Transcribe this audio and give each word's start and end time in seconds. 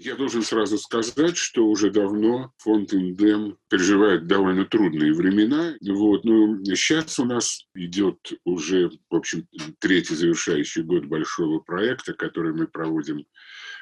Я 0.00 0.14
должен 0.14 0.44
сразу 0.44 0.78
сказать, 0.78 1.36
что 1.36 1.66
уже 1.66 1.90
давно 1.90 2.52
фонд 2.58 2.92
Индем 2.92 3.58
переживает 3.68 4.28
довольно 4.28 4.64
трудные 4.64 5.12
времена. 5.12 5.74
Вот, 5.80 6.24
но 6.24 6.56
сейчас 6.76 7.18
у 7.18 7.24
нас 7.24 7.66
идет 7.74 8.16
уже, 8.44 8.90
в 9.10 9.16
общем, 9.16 9.48
третий 9.80 10.14
завершающий 10.14 10.84
год 10.84 11.06
большого 11.06 11.58
проекта, 11.58 12.14
который 12.14 12.52
мы 12.52 12.68
проводим 12.68 13.26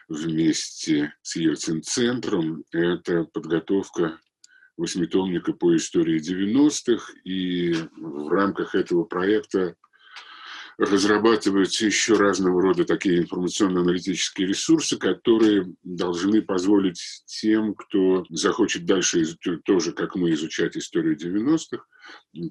вместе 0.09 1.13
с 1.21 1.37
Ельцин-центром. 1.37 2.65
Это 2.73 3.25
подготовка 3.25 4.19
восьмитомника 4.79 5.53
по 5.53 5.77
истории 5.77 6.19
90-х. 6.19 7.13
И 7.25 7.75
в 7.95 8.29
рамках 8.31 8.75
этого 8.75 9.05
проекта 9.05 9.77
разрабатываются 10.79 11.87
еще 11.87 12.15
разного 12.15 12.61
рода 12.61 12.85
такие 12.85 13.19
информационно-аналитические 13.21 14.49
ресурсы, 14.49 14.99
которые 14.99 15.73
должны 15.83 16.43
позволить 16.43 17.01
тем, 17.27 17.75
кто 17.75 18.27
захочет 18.29 18.85
дальше 18.85 19.25
тоже, 19.65 19.93
как 19.93 20.17
мы, 20.17 20.33
изучать 20.33 20.77
историю 20.77 21.17
90-х, 21.17 21.83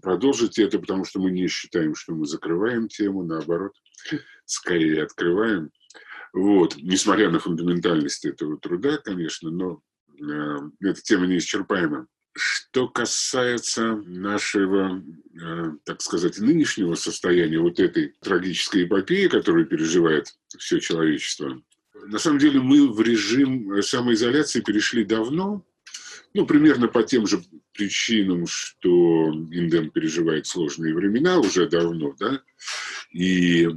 продолжить 0.01 0.57
это, 0.57 0.79
потому 0.79 1.05
что 1.05 1.19
мы 1.19 1.31
не 1.31 1.47
считаем, 1.47 1.95
что 1.95 2.13
мы 2.13 2.25
закрываем 2.25 2.87
тему, 2.87 3.23
наоборот, 3.23 3.73
скорее 4.45 5.03
открываем. 5.03 5.69
Вот, 6.33 6.75
несмотря 6.77 7.29
на 7.29 7.39
фундаментальность 7.39 8.25
этого 8.25 8.57
труда, 8.59 8.97
конечно, 8.97 9.51
но 9.51 9.81
э, 10.19 10.57
эта 10.81 11.01
тема 11.01 11.27
неисчерпаема. 11.27 12.07
Что 12.37 12.89
касается 12.89 13.95
нашего, 13.95 15.01
э, 15.41 15.71
так 15.85 16.01
сказать, 16.01 16.37
нынешнего 16.39 16.95
состояния, 16.95 17.59
вот 17.59 17.79
этой 17.79 18.13
трагической 18.19 18.83
эпопеи, 18.83 19.27
которую 19.27 19.65
переживает 19.67 20.35
все 20.57 20.81
человечество, 20.81 21.61
на 22.07 22.19
самом 22.19 22.39
деле 22.39 22.59
мы 22.59 22.91
в 22.91 22.99
режим 22.99 23.81
самоизоляции 23.81 24.59
перешли 24.59 25.05
давно, 25.05 25.65
ну, 26.33 26.45
примерно 26.45 26.89
по 26.89 27.03
тем 27.03 27.25
же 27.25 27.41
причинам, 27.71 28.45
что 28.47 29.31
Индем 29.51 29.89
переживает 29.89 30.45
сложные 30.45 30.93
времена 30.93 31.39
уже 31.39 31.69
давно, 31.69 32.15
да, 32.19 32.41
и 33.11 33.69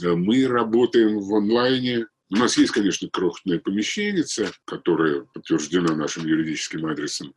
мы 0.00 0.46
работаем 0.46 1.18
в 1.18 1.34
онлайне, 1.34 2.06
у 2.28 2.36
нас 2.36 2.58
есть, 2.58 2.72
конечно, 2.72 3.08
крохотное 3.08 3.60
помещение, 3.60 4.24
которое 4.64 5.22
подтверждено 5.32 5.94
нашим 5.94 6.26
юридическим 6.26 6.86
адресом, 6.86 7.34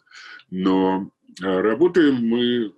но 0.50 1.12
э, 1.42 1.46
работаем 1.46 2.16
мы 2.16 2.42
э, 2.42 2.70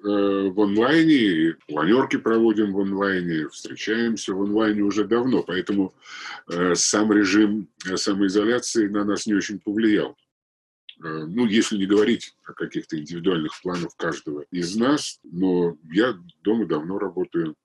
в 0.49 0.59
онлайне, 0.59 1.55
планерки 1.67 2.17
проводим 2.17 2.73
в 2.73 2.81
онлайне, 2.81 3.47
встречаемся 3.47 4.33
в 4.33 4.41
онлайне 4.41 4.81
уже 4.81 5.05
давно, 5.05 5.41
поэтому 5.43 5.93
э, 6.49 6.75
сам 6.75 7.13
режим 7.13 7.69
самоизоляции 7.95 8.89
на 8.89 9.05
нас 9.05 9.25
не 9.25 9.33
очень 9.33 9.59
повлиял. 9.59 10.17
Ну, 11.03 11.47
если 11.47 11.77
не 11.77 11.87
говорить 11.87 12.35
о 12.45 12.53
каких-то 12.53 12.95
индивидуальных 12.95 13.59
планах 13.63 13.95
каждого 13.97 14.45
из 14.51 14.75
нас, 14.75 15.19
но 15.23 15.75
я 15.91 16.15
дома 16.43 16.67
давно 16.67 16.99
работаю, 16.99 17.55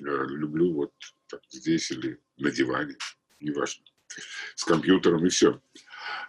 люблю 0.00 0.72
вот 0.72 0.90
так, 1.28 1.40
здесь 1.50 1.92
или 1.92 2.18
на 2.36 2.50
диване, 2.50 2.96
неважно 3.38 3.84
с 4.54 4.64
компьютером 4.64 5.26
и 5.26 5.28
все. 5.28 5.60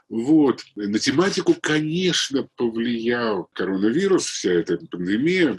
Вот. 0.10 0.64
На 0.76 1.00
тематику, 1.00 1.56
конечно, 1.60 2.48
повлиял 2.56 3.50
коронавирус, 3.54 4.26
вся 4.26 4.52
эта 4.52 4.78
пандемия 4.78 5.58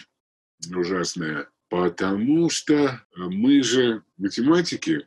ужасная, 0.74 1.48
потому 1.68 2.50
что 2.50 3.00
мы 3.16 3.62
же 3.62 4.02
математики, 4.18 5.06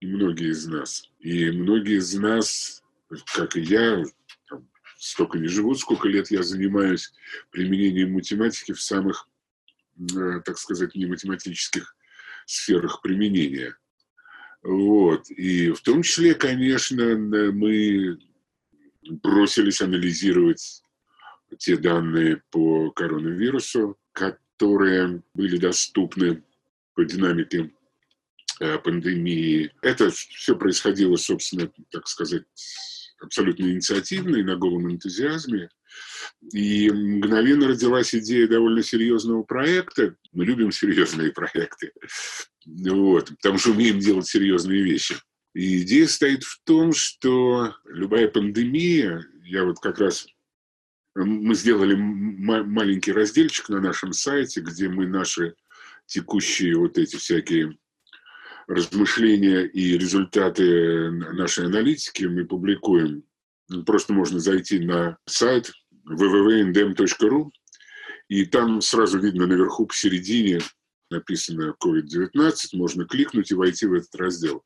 многие 0.00 0.50
из 0.50 0.66
нас, 0.66 1.08
и 1.20 1.50
многие 1.50 1.98
из 1.98 2.14
нас, 2.14 2.82
как 3.34 3.56
и 3.56 3.60
я, 3.60 4.02
столько 4.98 5.38
не 5.38 5.48
живут, 5.48 5.78
сколько 5.78 6.08
лет 6.08 6.30
я 6.30 6.42
занимаюсь 6.42 7.12
применением 7.50 8.12
математики 8.12 8.72
в 8.72 8.82
самых, 8.82 9.28
э, 9.98 10.40
так 10.44 10.58
сказать, 10.58 10.94
не 10.94 11.06
математических 11.06 11.96
сферах 12.46 13.00
применения. 13.00 13.76
Вот. 14.62 15.30
И 15.30 15.70
в 15.70 15.80
том 15.80 16.02
числе, 16.02 16.34
конечно, 16.34 17.16
мы 17.16 18.18
бросились 19.02 19.80
анализировать 19.80 20.82
те 21.58 21.76
данные 21.76 22.42
по 22.50 22.90
коронавирусу, 22.90 23.98
которые 24.12 25.22
были 25.34 25.56
доступны 25.56 26.44
по 26.94 27.04
динамике 27.04 27.72
э, 28.60 28.78
пандемии. 28.78 29.72
Это 29.82 30.10
все 30.10 30.56
происходило, 30.56 31.16
собственно, 31.16 31.70
так 31.90 32.06
сказать, 32.06 32.44
абсолютно 33.20 33.64
инициативно 33.64 34.36
и 34.36 34.42
на 34.42 34.56
голом 34.56 34.90
энтузиазме. 34.90 35.70
И 36.52 36.90
мгновенно 36.90 37.68
родилась 37.68 38.14
идея 38.14 38.48
довольно 38.48 38.82
серьезного 38.82 39.42
проекта. 39.42 40.14
Мы 40.32 40.44
любим 40.44 40.72
серьезные 40.72 41.32
проекты, 41.32 41.92
вот, 42.66 43.30
потому 43.36 43.58
что 43.58 43.70
умеем 43.70 43.98
делать 43.98 44.26
серьезные 44.26 44.82
вещи. 44.82 45.16
И 45.54 45.82
идея 45.82 46.06
стоит 46.06 46.44
в 46.44 46.60
том, 46.64 46.92
что 46.92 47.74
любая 47.84 48.28
пандемия, 48.28 49.26
я 49.44 49.64
вот 49.64 49.80
как 49.80 49.98
раз 49.98 50.26
мы 51.14 51.54
сделали 51.54 51.94
маленький 51.94 53.12
разделчик 53.12 53.68
на 53.68 53.80
нашем 53.80 54.12
сайте, 54.12 54.60
где 54.60 54.88
мы 54.88 55.06
наши 55.06 55.54
текущие 56.06 56.76
вот 56.76 56.98
эти 56.98 57.16
всякие 57.16 57.76
размышления 58.68 59.62
и 59.62 59.98
результаты 59.98 61.10
нашей 61.10 61.66
аналитики 61.66 62.24
мы 62.24 62.44
публикуем. 62.44 63.24
Просто 63.84 64.12
можно 64.12 64.38
зайти 64.38 64.78
на 64.78 65.18
сайт 65.26 65.72
www.ndem.ru, 66.10 67.50
и 68.28 68.44
там 68.46 68.80
сразу 68.80 69.18
видно 69.18 69.46
наверху 69.46 69.86
посередине 69.86 70.60
написано 71.10 71.74
COVID-19, 71.84 72.52
можно 72.74 73.04
кликнуть 73.04 73.50
и 73.50 73.54
войти 73.54 73.86
в 73.86 73.94
этот 73.94 74.14
раздел. 74.14 74.64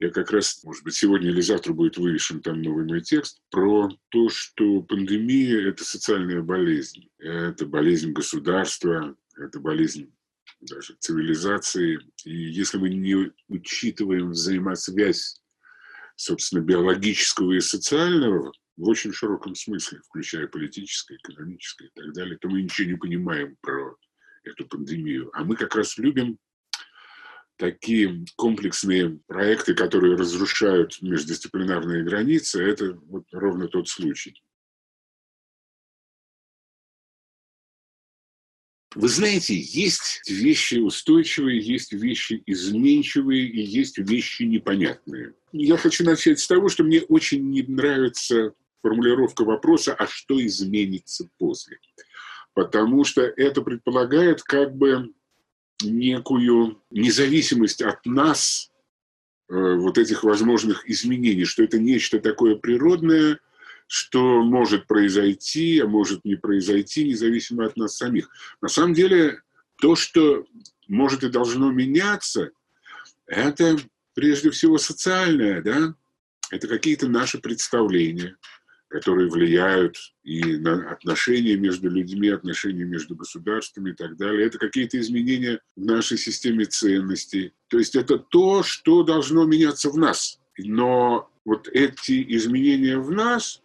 Я 0.00 0.10
как 0.10 0.30
раз, 0.32 0.62
может 0.64 0.82
быть, 0.84 0.94
сегодня 0.94 1.30
или 1.30 1.40
завтра 1.40 1.72
будет 1.72 1.96
вывешен 1.96 2.40
там 2.40 2.60
новый 2.62 2.84
мой 2.84 3.00
текст 3.00 3.40
про 3.50 3.88
то, 4.08 4.28
что 4.28 4.82
пандемия– 4.82 5.68
это 5.68 5.84
социальная 5.84 6.42
болезнь. 6.42 7.08
Это 7.18 7.66
болезнь 7.66 8.12
государства, 8.12 9.16
это 9.36 9.60
болезнь 9.60 10.12
даже 10.60 10.96
цивилизации. 10.98 11.98
И 12.24 12.36
если 12.50 12.78
мы 12.78 12.90
не 12.90 13.32
учитываем 13.48 14.30
взаимосвязь, 14.30 15.40
собственно, 16.16 16.60
биологического 16.60 17.52
и 17.52 17.60
социального, 17.60 18.52
в 18.76 18.88
очень 18.88 19.12
широком 19.12 19.54
смысле, 19.54 20.00
включая 20.00 20.46
политическое, 20.46 21.16
экономическое 21.16 21.86
и 21.86 21.92
так 21.94 22.12
далее, 22.12 22.36
то 22.38 22.48
мы 22.48 22.62
ничего 22.62 22.90
не 22.90 22.96
понимаем 22.96 23.56
про 23.60 23.96
эту 24.42 24.66
пандемию. 24.66 25.30
А 25.32 25.44
мы 25.44 25.56
как 25.56 25.74
раз 25.74 25.96
любим 25.96 26.38
такие 27.56 28.24
комплексные 28.36 29.20
проекты, 29.26 29.74
которые 29.74 30.16
разрушают 30.16 31.00
междисциплинарные 31.02 32.02
границы, 32.02 32.62
это 32.62 32.94
вот 33.06 33.26
ровно 33.32 33.68
тот 33.68 33.88
случай. 33.88 34.42
Вы 38.94 39.08
знаете, 39.08 39.56
есть 39.56 40.22
вещи 40.28 40.76
устойчивые, 40.76 41.60
есть 41.60 41.92
вещи 41.92 42.42
изменчивые 42.46 43.44
и 43.44 43.60
есть 43.60 43.98
вещи 43.98 44.44
непонятные. 44.44 45.34
Я 45.50 45.76
хочу 45.76 46.04
начать 46.04 46.38
с 46.38 46.46
того, 46.46 46.68
что 46.68 46.84
мне 46.84 47.02
очень 47.02 47.50
не 47.50 47.62
нравится 47.62 48.54
формулировка 48.84 49.44
вопроса, 49.44 49.94
а 49.94 50.06
что 50.06 50.44
изменится 50.44 51.26
после. 51.38 51.78
Потому 52.52 53.04
что 53.04 53.22
это 53.22 53.62
предполагает 53.62 54.42
как 54.42 54.76
бы 54.76 55.14
некую 55.82 56.82
независимость 56.90 57.80
от 57.80 58.04
нас 58.04 58.70
э, 59.48 59.54
вот 59.54 59.96
этих 59.96 60.22
возможных 60.22 60.86
изменений, 60.88 61.46
что 61.46 61.64
это 61.64 61.78
нечто 61.78 62.20
такое 62.20 62.56
природное, 62.56 63.40
что 63.86 64.42
может 64.42 64.86
произойти, 64.86 65.80
а 65.80 65.86
может 65.86 66.22
не 66.26 66.36
произойти, 66.36 67.08
независимо 67.08 67.64
от 67.64 67.78
нас 67.78 67.96
самих. 67.96 68.28
На 68.60 68.68
самом 68.68 68.92
деле, 68.92 69.40
то, 69.80 69.96
что 69.96 70.44
может 70.88 71.24
и 71.24 71.30
должно 71.30 71.72
меняться, 71.72 72.50
это 73.26 73.78
прежде 74.12 74.50
всего 74.50 74.76
социальное, 74.76 75.62
да? 75.62 75.94
Это 76.50 76.68
какие-то 76.68 77.08
наши 77.08 77.38
представления, 77.38 78.36
которые 78.88 79.28
влияют 79.28 79.96
и 80.22 80.56
на 80.56 80.90
отношения 80.90 81.56
между 81.56 81.90
людьми, 81.90 82.28
отношения 82.28 82.84
между 82.84 83.16
государствами 83.16 83.90
и 83.90 83.94
так 83.94 84.16
далее. 84.16 84.46
Это 84.46 84.58
какие-то 84.58 85.00
изменения 85.00 85.60
в 85.76 85.84
нашей 85.84 86.16
системе 86.16 86.64
ценностей. 86.64 87.52
То 87.68 87.78
есть 87.78 87.96
это 87.96 88.18
то, 88.18 88.62
что 88.62 89.02
должно 89.02 89.44
меняться 89.44 89.90
в 89.90 89.96
нас. 89.96 90.38
Но 90.58 91.30
вот 91.44 91.68
эти 91.68 92.24
изменения 92.36 92.98
в 92.98 93.10
нас, 93.10 93.62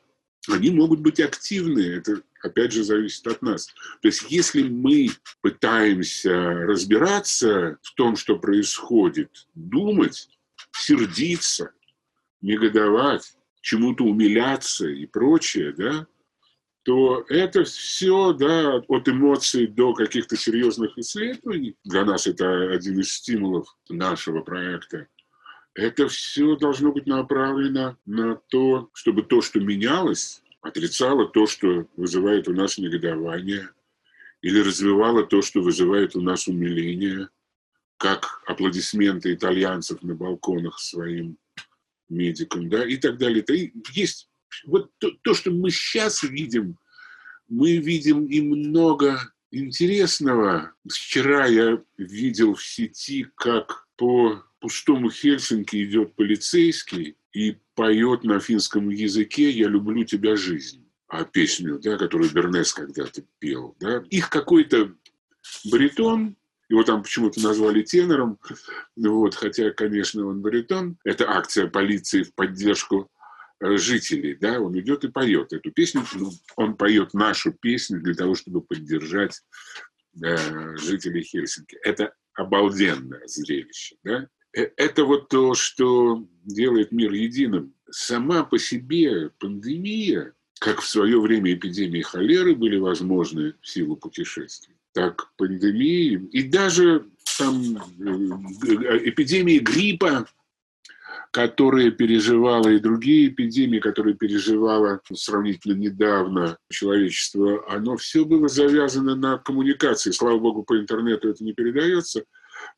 они 0.47 0.71
могут 0.71 1.01
быть 1.01 1.19
активны. 1.19 1.81
Это 1.81 2.21
опять 2.41 2.71
же 2.71 2.83
зависит 2.83 3.27
от 3.27 3.41
нас. 3.41 3.67
То 4.01 4.07
есть 4.07 4.25
если 4.29 4.63
мы 4.63 5.09
пытаемся 5.41 6.33
разбираться 6.33 7.77
в 7.81 7.93
том, 7.95 8.15
что 8.15 8.37
происходит, 8.37 9.47
думать, 9.53 10.29
сердиться, 10.71 11.71
негодовать, 12.41 13.35
чему-то 13.61 14.03
умиляться 14.03 14.87
и 14.87 15.05
прочее, 15.05 15.73
да, 15.73 16.07
то 16.83 17.25
это 17.29 17.65
все, 17.65 18.33
да, 18.33 18.77
от 18.87 19.09
эмоций 19.09 19.67
до 19.67 19.93
каких-то 19.93 20.35
серьезных 20.37 20.97
исследований, 20.97 21.75
для 21.83 22.05
нас 22.05 22.25
это 22.25 22.71
один 22.71 22.99
из 22.99 23.13
стимулов 23.13 23.67
нашего 23.89 24.41
проекта, 24.41 25.07
это 25.75 26.07
все 26.07 26.55
должно 26.55 26.91
быть 26.91 27.05
направлено 27.05 27.97
на 28.05 28.35
то, 28.47 28.89
чтобы 28.93 29.23
то, 29.23 29.41
что 29.41 29.59
менялось, 29.59 30.41
отрицало 30.61 31.27
то, 31.27 31.47
что 31.47 31.87
вызывает 31.95 32.47
у 32.47 32.53
нас 32.53 32.77
негодование, 32.77 33.69
или 34.41 34.59
развивало 34.59 35.25
то, 35.25 35.41
что 35.41 35.61
вызывает 35.61 36.15
у 36.15 36.21
нас 36.21 36.47
умиление, 36.47 37.29
как 37.97 38.41
аплодисменты 38.45 39.33
итальянцев 39.33 40.01
на 40.01 40.15
балконах 40.15 40.79
своим 40.79 41.37
медикам, 42.09 42.69
да, 42.69 42.85
и 42.85 42.97
так 42.97 43.17
далее. 43.17 43.41
Это 43.41 43.53
есть 43.93 44.29
вот 44.65 44.91
то, 44.97 45.11
то, 45.21 45.33
что 45.33 45.51
мы 45.51 45.71
сейчас 45.71 46.23
видим, 46.23 46.77
мы 47.47 47.77
видим 47.77 48.25
и 48.25 48.41
много 48.41 49.19
интересного. 49.51 50.73
Вчера 50.87 51.45
я 51.47 51.81
видел 51.97 52.55
в 52.55 52.63
сети, 52.63 53.27
как 53.35 53.87
по 53.95 54.43
пустому 54.59 55.09
Хельсинки 55.09 55.83
идет 55.83 56.15
полицейский 56.15 57.15
и 57.33 57.57
поет 57.75 58.23
на 58.23 58.39
финском 58.39 58.89
языке 58.89 59.49
«Я 59.49 59.67
люблю 59.67 60.03
тебя, 60.03 60.35
жизнь» 60.35 60.85
а 61.09 61.25
песню, 61.25 61.79
да, 61.79 61.97
которую 61.97 62.31
Бернес 62.31 62.71
когда-то 62.71 63.23
пел. 63.39 63.75
Да. 63.79 64.03
Их 64.11 64.29
какой-то 64.29 64.93
баритон, 65.65 66.37
его 66.69 66.83
там 66.83 67.03
почему-то 67.03 67.41
назвали 67.41 67.81
тенором, 67.81 68.39
вот, 68.95 69.35
хотя, 69.35 69.71
конечно, 69.71 70.25
он 70.27 70.41
баритон. 70.41 70.97
Это 71.03 71.29
акция 71.29 71.67
полиции 71.67 72.23
в 72.23 72.33
поддержку 72.33 73.09
э, 73.59 73.77
жителей, 73.77 74.35
да, 74.35 74.61
он 74.61 74.79
идет 74.79 75.03
и 75.03 75.09
поет 75.09 75.51
эту 75.51 75.71
песню, 75.71 76.03
ну, 76.13 76.31
он 76.55 76.75
поет 76.75 77.13
нашу 77.13 77.51
песню 77.51 77.99
для 78.01 78.13
того, 78.13 78.35
чтобы 78.35 78.61
поддержать 78.61 79.41
э, 80.23 80.77
жителей 80.77 81.23
Хельсинки. 81.23 81.75
Это 81.83 82.13
обалденное 82.33 83.25
зрелище, 83.25 83.95
да. 84.03 84.27
Э, 84.55 84.69
это 84.77 85.05
вот 85.05 85.29
то, 85.29 85.55
что 85.55 86.27
делает 86.43 86.91
мир 86.91 87.11
единым. 87.11 87.73
Сама 87.89 88.43
по 88.43 88.59
себе 88.59 89.31
пандемия 89.39 90.33
как 90.59 90.81
в 90.81 90.87
свое 90.87 91.19
время 91.19 91.53
эпидемии 91.53 92.01
холеры 92.01 92.53
были 92.53 92.77
возможны 92.77 93.55
в 93.61 93.67
силу 93.67 93.95
путешествий, 93.95 94.75
так 94.93 95.31
пандемии 95.37 96.27
и 96.31 96.43
даже 96.43 97.07
там, 97.37 97.77
э, 97.77 99.09
эпидемии 99.09 99.59
гриппа, 99.59 100.27
которые 101.31 101.91
переживала 101.91 102.69
и 102.69 102.79
другие 102.79 103.29
эпидемии, 103.29 103.79
которые 103.79 104.15
переживало 104.15 104.99
сравнительно 105.13 105.75
недавно 105.75 106.57
человечество, 106.71 107.63
оно 107.71 107.97
все 107.97 108.25
было 108.25 108.47
завязано 108.47 109.15
на 109.15 109.37
коммуникации. 109.37 110.11
Слава 110.11 110.39
богу, 110.39 110.63
по 110.63 110.77
интернету 110.77 111.29
это 111.29 111.43
не 111.43 111.53
передается, 111.53 112.23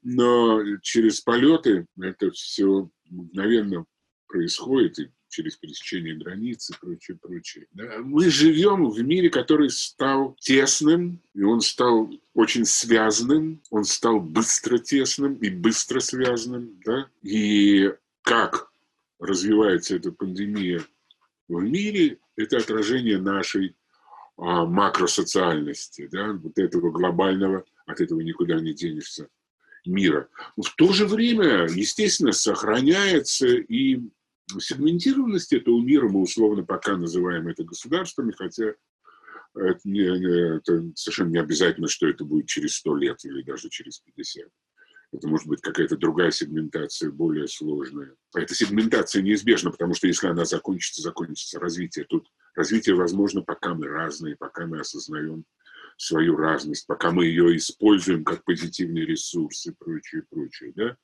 но 0.03 0.61
через 0.81 1.21
полеты 1.21 1.85
это 1.99 2.31
все 2.31 2.89
мгновенно 3.09 3.85
происходит, 4.27 4.99
и 4.99 5.09
через 5.31 5.55
пересечение 5.55 6.15
границ 6.15 6.69
и 6.69 6.73
прочее, 6.79 7.17
прочее. 7.17 7.67
Да? 7.73 7.99
Мы 8.03 8.29
живем 8.29 8.89
в 8.89 9.01
мире, 9.01 9.29
который 9.29 9.69
стал 9.69 10.35
тесным, 10.39 11.19
и 11.33 11.41
он 11.41 11.61
стал 11.61 12.11
очень 12.33 12.65
связанным, 12.65 13.61
он 13.71 13.85
стал 13.85 14.19
быстро 14.19 14.77
тесным 14.77 15.35
и 15.35 15.49
быстро 15.49 15.99
связанным. 15.99 16.79
Да? 16.85 17.07
И 17.23 17.91
как 18.21 18.71
развивается 19.19 19.95
эта 19.95 20.11
пандемия 20.11 20.83
в 21.47 21.61
мире, 21.61 22.19
это 22.35 22.57
отражение 22.57 23.17
нашей 23.17 23.75
а, 24.37 24.65
макросоциальности, 24.65 26.07
да? 26.11 26.33
вот 26.33 26.57
этого 26.57 26.91
глобального, 26.91 27.63
от 27.85 28.01
этого 28.01 28.19
никуда 28.21 28.59
не 28.59 28.73
денешься 28.73 29.29
мира. 29.85 30.27
Но 30.57 30.63
в 30.63 30.75
то 30.75 30.91
же 30.93 31.05
время, 31.07 31.67
естественно, 31.67 32.31
сохраняется 32.31 33.47
и 33.47 34.01
сегментированность 34.59 35.53
этого 35.53 35.81
мира, 35.81 36.09
мы 36.09 36.21
условно 36.21 36.63
пока 36.63 36.97
называем 36.97 37.47
это 37.47 37.63
государствами, 37.63 38.33
хотя 38.35 38.73
это, 39.55 39.79
не, 39.83 40.01
это 40.57 40.91
совершенно 40.95 41.29
не 41.29 41.39
обязательно, 41.39 41.87
что 41.87 42.07
это 42.07 42.23
будет 42.23 42.47
через 42.47 42.75
100 42.75 42.95
лет 42.97 43.25
или 43.25 43.41
даже 43.43 43.69
через 43.69 43.99
50. 43.99 44.47
Это 45.13 45.27
может 45.27 45.47
быть 45.47 45.61
какая-то 45.61 45.97
другая 45.97 46.31
сегментация, 46.31 47.11
более 47.11 47.47
сложная. 47.47 48.15
Эта 48.33 48.55
сегментация 48.55 49.21
неизбежна, 49.21 49.71
потому 49.71 49.93
что 49.93 50.07
если 50.07 50.27
она 50.27 50.45
закончится, 50.45 51.01
закончится 51.01 51.59
развитие. 51.59 52.05
Тут 52.05 52.27
развитие 52.55 52.95
возможно, 52.95 53.41
пока 53.41 53.73
мы 53.73 53.87
разные, 53.87 54.37
пока 54.37 54.65
мы 54.65 54.79
осознаем 54.79 55.43
свою 55.97 56.35
разность, 56.35 56.87
пока 56.87 57.11
мы 57.11 57.25
ее 57.25 57.55
используем 57.57 58.23
как 58.23 58.43
позитивный 58.43 59.05
ресурс 59.05 59.67
и 59.67 59.71
прочее, 59.71 60.23
прочее. 60.29 60.73
Да? 60.75 60.97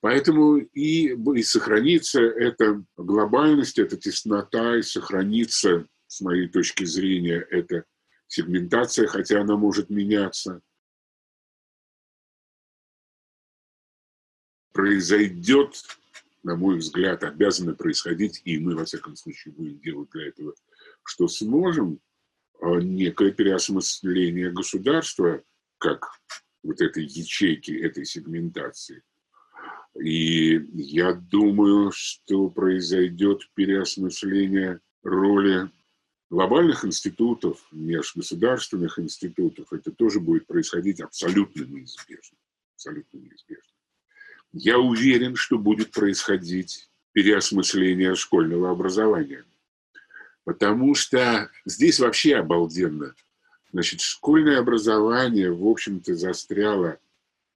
Поэтому 0.00 0.56
и, 0.58 1.14
и 1.14 1.42
сохранится 1.42 2.20
эта 2.20 2.84
глобальность, 2.96 3.78
эта 3.78 3.96
теснота, 3.96 4.76
и 4.76 4.82
сохранится, 4.82 5.86
с 6.06 6.20
моей 6.20 6.48
точки 6.48 6.84
зрения, 6.84 7.44
эта 7.50 7.84
сегментация, 8.28 9.06
хотя 9.06 9.40
она 9.40 9.56
может 9.56 9.90
меняться. 9.90 10.60
Произойдет, 14.72 15.82
на 16.42 16.56
мой 16.56 16.78
взгляд, 16.78 17.22
обязано 17.24 17.74
происходить, 17.74 18.42
и 18.44 18.58
мы, 18.58 18.76
во 18.76 18.84
всяком 18.84 19.16
случае, 19.16 19.54
будем 19.54 19.80
делать 19.80 20.10
для 20.10 20.28
этого, 20.28 20.54
что 21.04 21.28
сможем, 21.28 22.00
некое 22.62 23.32
переосмысление 23.32 24.50
государства, 24.50 25.42
как 25.78 26.08
вот 26.62 26.80
этой 26.80 27.04
ячейки, 27.04 27.72
этой 27.72 28.04
сегментации. 28.04 29.02
И 30.00 30.60
я 30.72 31.12
думаю, 31.12 31.92
что 31.92 32.48
произойдет 32.48 33.48
переосмысление 33.54 34.80
роли 35.02 35.70
глобальных 36.30 36.84
институтов, 36.84 37.64
межгосударственных 37.70 38.98
институтов. 38.98 39.72
Это 39.72 39.92
тоже 39.92 40.18
будет 40.18 40.46
происходить 40.46 41.00
абсолютно 41.00 41.62
неизбежно. 41.64 42.38
Абсолютно 42.74 43.18
неизбежно. 43.18 43.72
Я 44.52 44.78
уверен, 44.78 45.36
что 45.36 45.58
будет 45.58 45.92
происходить 45.92 46.88
переосмысление 47.12 48.14
школьного 48.14 48.70
образования– 48.70 49.44
Потому 50.44 50.94
что 50.94 51.50
здесь 51.64 52.00
вообще 52.00 52.36
обалденно. 52.36 53.14
Значит, 53.72 54.00
школьное 54.00 54.58
образование, 54.58 55.50
в 55.50 55.66
общем-то, 55.66 56.14
застряло 56.14 56.98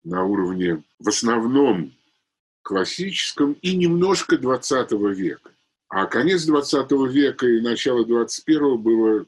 на 0.04 0.24
уровне 0.24 0.82
в 0.98 1.08
основном 1.08 1.92
классическом 2.62 3.52
и 3.62 3.76
немножко 3.76 4.38
20 4.38 4.92
века. 5.16 5.50
А 5.88 6.06
конец 6.06 6.44
20 6.44 6.90
века 7.10 7.46
и 7.46 7.60
начало 7.60 8.04
21 8.04 8.78
было 8.78 9.26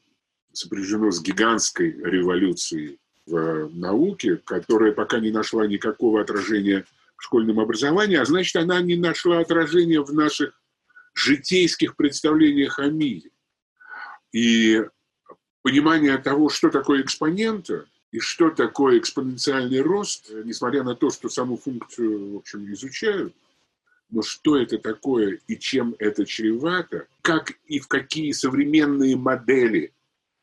сопряжено 0.52 1.10
с 1.10 1.22
гигантской 1.22 1.90
революцией 1.90 2.98
в 3.26 3.70
науке, 3.72 4.36
которая 4.44 4.92
пока 4.92 5.20
не 5.20 5.30
нашла 5.30 5.66
никакого 5.66 6.20
отражения 6.20 6.84
в 7.16 7.22
школьном 7.22 7.60
образовании, 7.60 8.16
а 8.16 8.24
значит, 8.24 8.56
она 8.56 8.80
не 8.80 8.96
нашла 8.96 9.38
отражения 9.38 10.00
в 10.00 10.12
наших 10.12 10.60
житейских 11.14 11.96
представлениях 11.96 12.78
о 12.78 12.86
мире. 12.86 13.30
И 14.32 14.82
понимание 15.62 16.18
того, 16.18 16.48
что 16.48 16.70
такое 16.70 17.02
экспонента 17.02 17.86
и 18.12 18.18
что 18.18 18.50
такое 18.50 18.98
экспоненциальный 18.98 19.80
рост, 19.80 20.30
несмотря 20.44 20.82
на 20.82 20.94
то, 20.94 21.10
что 21.10 21.28
саму 21.28 21.56
функцию, 21.56 22.34
в 22.34 22.36
общем, 22.36 22.72
изучают, 22.72 23.34
но 24.10 24.22
что 24.22 24.56
это 24.56 24.78
такое 24.78 25.38
и 25.46 25.56
чем 25.56 25.94
это 25.98 26.26
чревато, 26.26 27.06
как 27.22 27.52
и 27.66 27.78
в 27.78 27.88
какие 27.88 28.32
современные 28.32 29.16
модели 29.16 29.92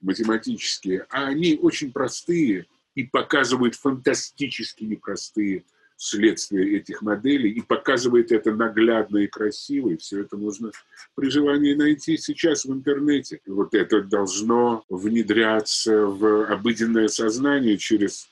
математические, 0.01 1.06
а 1.10 1.27
они 1.27 1.60
очень 1.62 1.91
простые 1.91 2.65
и 2.96 3.03
показывают 3.03 3.75
фантастически 3.75 4.84
непростые 4.84 5.63
следствие 5.98 6.77
этих 6.77 7.01
моделей 7.01 7.50
и 7.50 7.62
показывает 7.62 8.32
это 8.32 8.51
наглядно 8.54 9.18
и 9.18 9.27
красиво, 9.27 9.89
и 9.89 9.98
все 9.98 10.22
это 10.22 10.38
можно 10.38 10.72
при 11.16 11.30
желании 11.30 11.74
найти 11.74 12.18
сейчас 12.18 12.66
в 12.66 12.72
интернете. 12.72 13.42
Вот 13.48 13.74
это 13.74 14.01
должно 14.04 14.84
внедряться 14.89 16.06
в 16.06 16.46
обыденное 16.46 17.08
сознание 17.08 17.77
через 17.77 18.30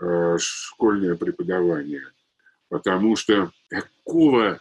э, 0.00 0.36
школьное 0.38 1.16
преподавание, 1.16 2.04
потому 2.68 3.16
что 3.16 3.50
такого 3.70 4.60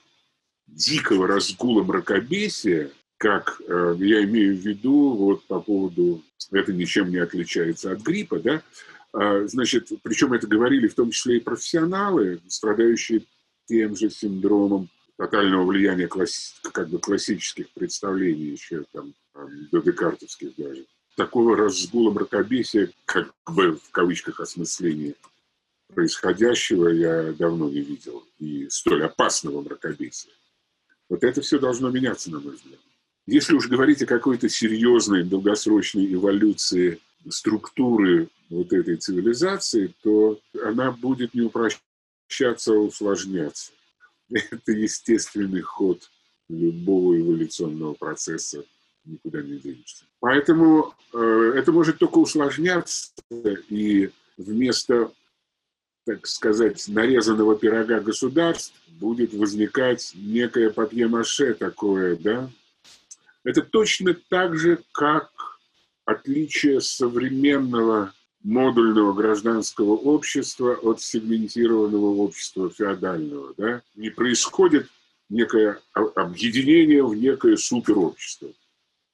дикого 0.68 1.27
разгула 1.27 1.84
мракобесия, 1.84 2.92
как 3.18 3.62
э, 3.68 3.96
я 4.00 4.24
имею 4.24 4.56
в 4.56 4.60
виду 4.60 5.16
вот 5.16 5.46
по 5.48 5.60
поводу 5.60 6.24
это 6.51 6.72
ничем 6.72 7.10
не 7.10 7.18
отличается 7.18 7.92
от 7.92 8.00
гриппа, 8.00 8.39
да, 8.39 8.62
значит, 9.46 9.90
причем 10.04 10.34
это 10.34 10.48
говорили 10.48 10.88
в 10.88 10.96
том 10.96 11.12
числе 11.12 11.38
и 11.38 11.42
профессионалы, 11.42 12.40
страдающие 12.48 13.24
тем 13.66 13.96
же 13.96 14.10
синдромом 14.10 14.90
тотального 15.18 15.66
влияния 15.66 16.08
класс, 16.08 16.56
как 16.72 16.90
бы 16.90 17.00
классических 17.00 17.70
представлений 17.72 18.52
еще 18.52 18.86
там, 18.92 19.14
до 19.72 19.82
декартовских 19.82 20.56
даже. 20.56 20.86
Такого 21.16 21.58
разгула 21.58 22.12
мракобесия, 22.12 22.92
как 23.06 23.34
бы 23.48 23.78
в 23.78 23.90
кавычках 23.92 24.40
осмысления 24.40 25.16
происходящего, 25.94 26.90
я 26.90 27.34
давно 27.34 27.70
не 27.70 27.82
видел. 27.82 28.24
И 28.40 28.68
столь 28.70 29.06
опасного 29.06 29.62
мракобесия. 29.62 30.34
Вот 31.10 31.24
это 31.24 31.42
все 31.42 31.58
должно 31.58 31.90
меняться, 31.90 32.30
на 32.30 32.40
мой 32.40 32.54
взгляд. 32.54 32.80
Если 33.26 33.56
уж 33.56 33.68
говорить 33.68 34.02
о 34.04 34.06
какой-то 34.06 34.48
серьезной 34.48 35.24
долгосрочной 35.24 36.14
эволюции 36.14 37.00
структуры 37.29 38.29
вот 38.50 38.72
этой 38.74 38.98
цивилизации, 38.98 39.93
то 40.03 40.39
она 40.63 40.91
будет 40.91 41.34
не 41.34 41.41
упрощаться, 41.41 42.74
а 42.74 42.77
усложняться. 42.77 43.72
Это 44.29 44.72
естественный 44.72 45.62
ход 45.62 46.10
любого 46.50 47.19
эволюционного 47.19 47.93
процесса, 47.93 48.63
никуда 49.05 49.41
не 49.41 49.57
денешься. 49.57 50.05
Поэтому 50.19 50.93
э, 51.13 51.53
это 51.55 51.72
может 51.72 51.98
только 51.98 52.17
усложняться, 52.19 53.12
и 53.69 54.10
вместо, 54.38 55.12
так 56.05 56.25
сказать, 56.25 56.88
нарезанного 56.88 57.57
пирога 57.57 58.00
государств 58.00 58.74
будет 58.88 59.34
возникать 59.34 60.13
некое 60.15 60.69
папье-маше 60.69 61.53
такое, 61.53 62.15
да, 62.15 62.50
это 63.43 63.62
точно 63.62 64.13
так 64.29 64.57
же, 64.57 64.79
как 64.91 65.57
отличие 66.08 66.80
современного 66.80 68.14
модульного 68.42 69.14
гражданского 69.14 69.92
общества 69.92 70.74
от 70.76 71.02
сегментированного 71.02 72.16
общества 72.16 72.70
феодального. 72.70 73.54
Да? 73.58 73.82
Не 73.96 74.10
происходит 74.10 74.88
некое 75.30 75.82
объединение 75.94 77.04
в 77.04 77.14
некое 77.14 77.58
суперобщество. 77.58 78.50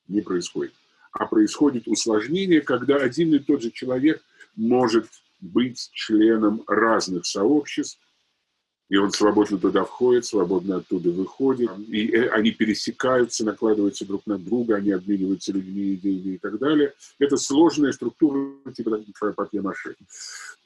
Не 0.08 0.22
происходит. 0.22 0.74
А 1.12 1.26
происходит 1.26 1.88
усложнение, 1.88 2.62
когда 2.62 2.98
один 2.98 3.34
и 3.34 3.40
тот 3.40 3.64
же 3.64 3.72
человек 3.72 4.22
может 4.56 5.08
быть 5.42 5.90
членом 5.94 6.64
разных 6.68 7.26
сообществ, 7.26 8.00
и 8.90 8.98
он 8.98 9.12
свободно 9.12 9.58
туда 9.58 9.86
входит, 9.86 10.26
свободно 10.26 10.78
оттуда 10.78 11.10
выходит, 11.10 11.70
и 11.88 12.10
э, 12.10 12.28
они 12.30 12.52
пересекаются, 12.52 13.46
накладываются 13.46 14.06
друг 14.06 14.26
на 14.26 14.38
друга, 14.38 14.76
они 14.76 14.92
обмениваются 14.92 15.52
людьми, 15.52 15.96
идеями 15.96 16.36
и 16.36 16.38
так 16.38 16.60
далее. 16.60 16.94
Это 17.20 17.38
сложная 17.38 17.92
структура 17.92 18.52
типа 18.76 19.02
папье-маше. 19.36 19.96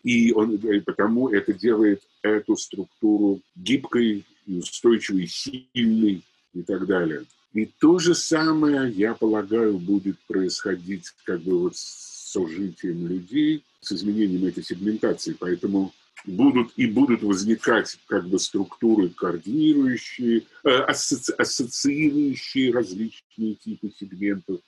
И, 0.03 0.33
он, 0.33 0.55
и 0.55 0.79
потому 0.79 1.29
это 1.29 1.53
делает 1.53 2.01
эту 2.21 2.55
структуру 2.55 3.41
гибкой, 3.55 4.25
устойчивой, 4.47 5.27
сильной 5.27 6.23
и 6.53 6.61
так 6.63 6.85
далее. 6.85 7.25
И 7.53 7.65
то 7.65 7.97
же 7.97 8.13
самое, 8.13 8.91
я 8.91 9.13
полагаю, 9.13 9.77
будет 9.77 10.17
происходить 10.27 11.11
как 11.23 11.41
бы 11.41 11.59
вот 11.59 11.75
с 11.75 12.31
сожитием 12.31 13.07
людей, 13.07 13.63
с 13.79 13.91
изменением 13.91 14.45
этой 14.45 14.63
сегментации. 14.63 15.35
Поэтому 15.39 15.93
будут 16.25 16.71
и 16.75 16.87
будут 16.87 17.23
возникать 17.23 17.97
как 18.07 18.27
бы 18.27 18.39
структуры 18.39 19.09
координирующие, 19.09 20.43
э, 20.63 20.69
асоци, 20.69 21.31
ассоциирующие 21.33 22.73
различные 22.73 23.55
типы 23.55 23.91
сегментов, 23.97 24.59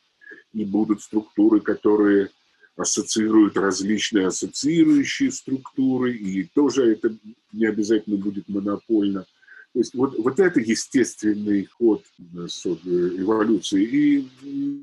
и 0.54 0.66
будут 0.66 1.02
структуры, 1.02 1.60
которые 1.60 2.30
ассоциируют 2.76 3.58
различные 3.58 4.28
ассоциирующие 4.28 5.32
структуры, 5.32 6.14
и 6.14 6.44
тоже 6.44 6.94
это 6.94 7.16
не 7.52 7.66
обязательно 7.66 8.18
будет 8.18 8.48
монопольно. 8.48 9.26
То 9.74 9.80
есть 9.80 9.94
вот, 9.94 10.18
вот 10.18 10.40
это 10.40 10.60
естественный 10.60 11.66
ход 11.66 12.04
э, 12.20 12.48
эволюции. 12.86 13.84
И 13.84 14.28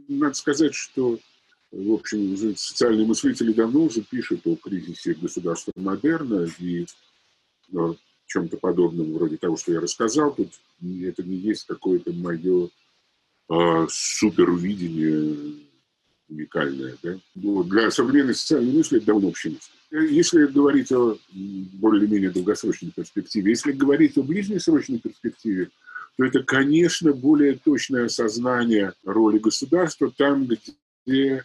надо 0.08 0.34
сказать, 0.34 0.74
что 0.74 1.18
в 1.76 1.92
общем, 1.92 2.32
уже 2.32 2.56
социальные 2.56 3.06
мыслители 3.06 3.52
давно 3.52 3.84
уже 3.84 4.00
пишут 4.00 4.46
о 4.46 4.56
кризисе 4.56 5.14
государства 5.14 5.72
модерна 5.76 6.48
и 6.58 6.86
о 7.74 7.94
чем-то 8.26 8.56
подобном, 8.56 9.12
вроде 9.12 9.36
того, 9.36 9.56
что 9.56 9.72
я 9.72 9.80
рассказал. 9.80 10.34
Тут 10.34 10.52
это 10.82 11.22
не 11.22 11.36
есть 11.36 11.66
какое-то 11.66 12.12
мое 12.12 12.70
а, 13.48 13.86
суперувидение 13.88 15.56
уникальное. 16.28 16.96
Да? 17.02 17.18
Ну, 17.34 17.62
для 17.64 17.90
современной 17.90 18.34
социальной 18.34 18.72
мысли 18.72 18.96
это 18.98 19.06
давно 19.06 19.28
общемысл. 19.28 19.70
Если 19.92 20.46
говорить 20.46 20.90
о 20.92 21.16
более-менее 21.32 22.30
долгосрочной 22.30 22.90
перспективе, 22.90 23.50
если 23.50 23.72
говорить 23.72 24.18
о 24.18 24.22
ближнесрочной 24.22 24.98
перспективе, 24.98 25.70
то 26.16 26.24
это, 26.24 26.42
конечно, 26.42 27.12
более 27.12 27.54
точное 27.54 28.06
осознание 28.06 28.94
роли 29.04 29.38
государства 29.38 30.10
там, 30.16 30.48
где 31.06 31.44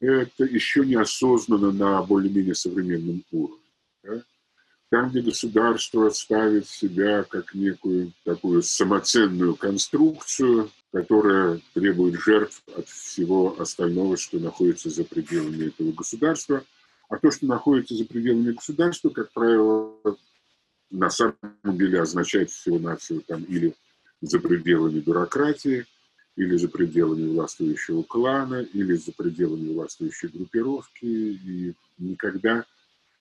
это 0.00 0.44
еще 0.44 0.84
неосознанно 0.84 1.72
на 1.72 2.02
более-менее 2.02 2.54
современном 2.54 3.22
уровне. 3.30 3.56
Да? 4.02 4.22
Там, 4.90 5.10
где 5.10 5.20
государство 5.20 6.10
ставит 6.10 6.66
себя 6.66 7.22
как 7.22 7.54
некую 7.54 8.12
такую 8.24 8.62
самоценную 8.62 9.54
конструкцию, 9.54 10.70
которая 10.92 11.60
требует 11.74 12.20
жертв 12.20 12.62
от 12.76 12.88
всего 12.88 13.60
остального, 13.60 14.16
что 14.16 14.38
находится 14.38 14.90
за 14.90 15.04
пределами 15.04 15.68
этого 15.68 15.92
государства. 15.92 16.64
А 17.08 17.18
то, 17.18 17.30
что 17.30 17.46
находится 17.46 17.94
за 17.94 18.04
пределами 18.04 18.52
государства, 18.52 19.10
как 19.10 19.30
правило, 19.32 19.94
на 20.90 21.10
самом 21.10 21.36
деле 21.64 22.00
означает 22.00 22.50
всего-навсего 22.50 23.20
там 23.26 23.44
или 23.44 23.74
за 24.22 24.40
пределами 24.40 24.98
бюрократии– 24.98 25.86
или 26.36 26.56
за 26.56 26.68
пределами 26.68 27.28
властвующего 27.28 28.02
клана, 28.02 28.62
или 28.72 28.94
за 28.94 29.12
пределами 29.12 29.72
властвующей 29.72 30.28
группировки, 30.28 31.04
и 31.04 31.74
никогда 31.98 32.64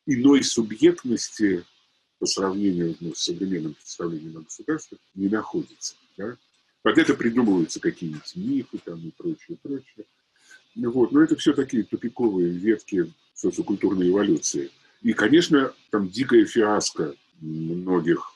иной 0.06 0.44
субъектности 0.44 1.63
по 2.20 2.25
сравнению 2.25 2.96
ну, 3.00 3.13
с 3.16 3.24
современным 3.24 3.74
представлением 3.74 4.38
о 4.38 4.42
государстве 4.42 4.98
не 5.16 5.30
находится. 5.30 5.96
Да? 6.18 6.38
Под 6.82 6.98
это 6.98 7.13
придумываются 7.13 7.80
какие-нибудь 7.80 8.36
мифы 8.36 8.80
там, 8.84 9.00
и 9.00 9.12
прочее, 9.12 9.58
прочее. 9.62 10.06
Ну, 10.75 10.92
вот. 10.92 11.12
Но 11.12 11.22
это 11.22 11.36
все 11.36 11.54
такие 11.54 11.84
тупиковые 11.84 12.50
ветки 12.50 13.12
социокультурной 13.34 14.10
эволюции. 14.10 14.72
И, 15.01 15.13
конечно, 15.13 15.74
там 15.92 16.10
дикая 16.10 16.46
фиаско 16.46 17.16
многих 17.39 18.34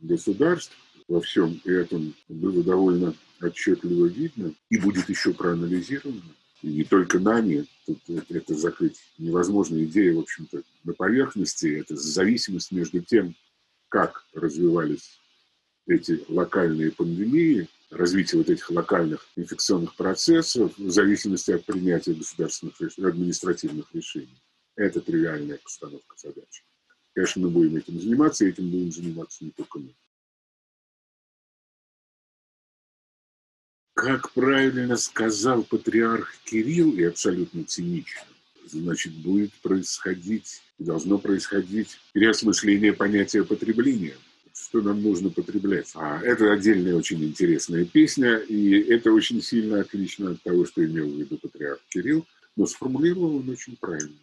государств 0.00 0.76
во 1.08 1.20
всем 1.20 1.60
этом 1.64 2.14
было 2.28 2.62
довольно 2.62 3.14
отчетливо 3.44 4.06
видно 4.06 4.54
и 4.70 4.78
будет 4.78 5.08
еще 5.08 5.32
проанализировано. 5.32 6.22
И 6.62 6.68
не 6.68 6.84
только 6.84 7.18
нами, 7.18 7.66
тут 7.86 7.98
это, 8.08 8.34
это 8.34 8.54
закрыть 8.54 8.98
невозможно. 9.18 9.82
Идея, 9.84 10.14
в 10.14 10.20
общем-то, 10.20 10.62
на 10.84 10.92
поверхности, 10.94 11.78
это 11.78 11.96
зависимость 11.96 12.72
между 12.72 13.00
тем, 13.00 13.34
как 13.88 14.24
развивались 14.32 15.20
эти 15.86 16.24
локальные 16.28 16.90
пандемии, 16.90 17.68
развитие 17.90 18.38
вот 18.38 18.48
этих 18.48 18.70
локальных 18.70 19.26
инфекционных 19.36 19.94
процессов 19.94 20.76
в 20.78 20.90
зависимости 20.90 21.50
от 21.50 21.64
принятия 21.64 22.14
государственных 22.14 22.80
административных 22.98 23.86
решений. 23.92 24.42
Это 24.76 25.00
тривиальная 25.00 25.58
постановка 25.58 26.16
задачи. 26.16 26.64
Конечно, 27.12 27.42
мы 27.42 27.50
будем 27.50 27.76
этим 27.76 28.00
заниматься, 28.00 28.44
и 28.44 28.48
этим 28.48 28.70
будем 28.70 28.90
заниматься 28.90 29.44
не 29.44 29.50
только 29.50 29.78
мы. 29.78 29.94
Как 33.94 34.32
правильно 34.32 34.96
сказал 34.96 35.62
патриарх 35.62 36.34
Кирилл, 36.44 36.92
и 36.92 37.04
абсолютно 37.04 37.64
цинично, 37.64 38.22
значит, 38.66 39.12
будет 39.12 39.52
происходить, 39.54 40.62
должно 40.78 41.18
происходить 41.18 41.98
переосмысление 42.12 42.92
понятия 42.92 43.44
потребления. 43.44 44.16
Что 44.52 44.82
нам 44.82 45.02
нужно 45.02 45.30
потреблять? 45.30 45.92
А 45.94 46.20
это 46.20 46.52
отдельная 46.52 46.94
очень 46.96 47.22
интересная 47.24 47.84
песня, 47.84 48.36
и 48.36 48.72
это 48.72 49.12
очень 49.12 49.40
сильно 49.40 49.80
отлично 49.80 50.32
от 50.32 50.42
того, 50.42 50.64
что 50.64 50.84
имел 50.84 51.08
в 51.08 51.16
виду 51.16 51.38
патриарх 51.38 51.80
Кирилл, 51.88 52.26
но 52.56 52.66
сформулировал 52.66 53.36
он 53.36 53.48
очень 53.48 53.76
правильно. 53.76 54.14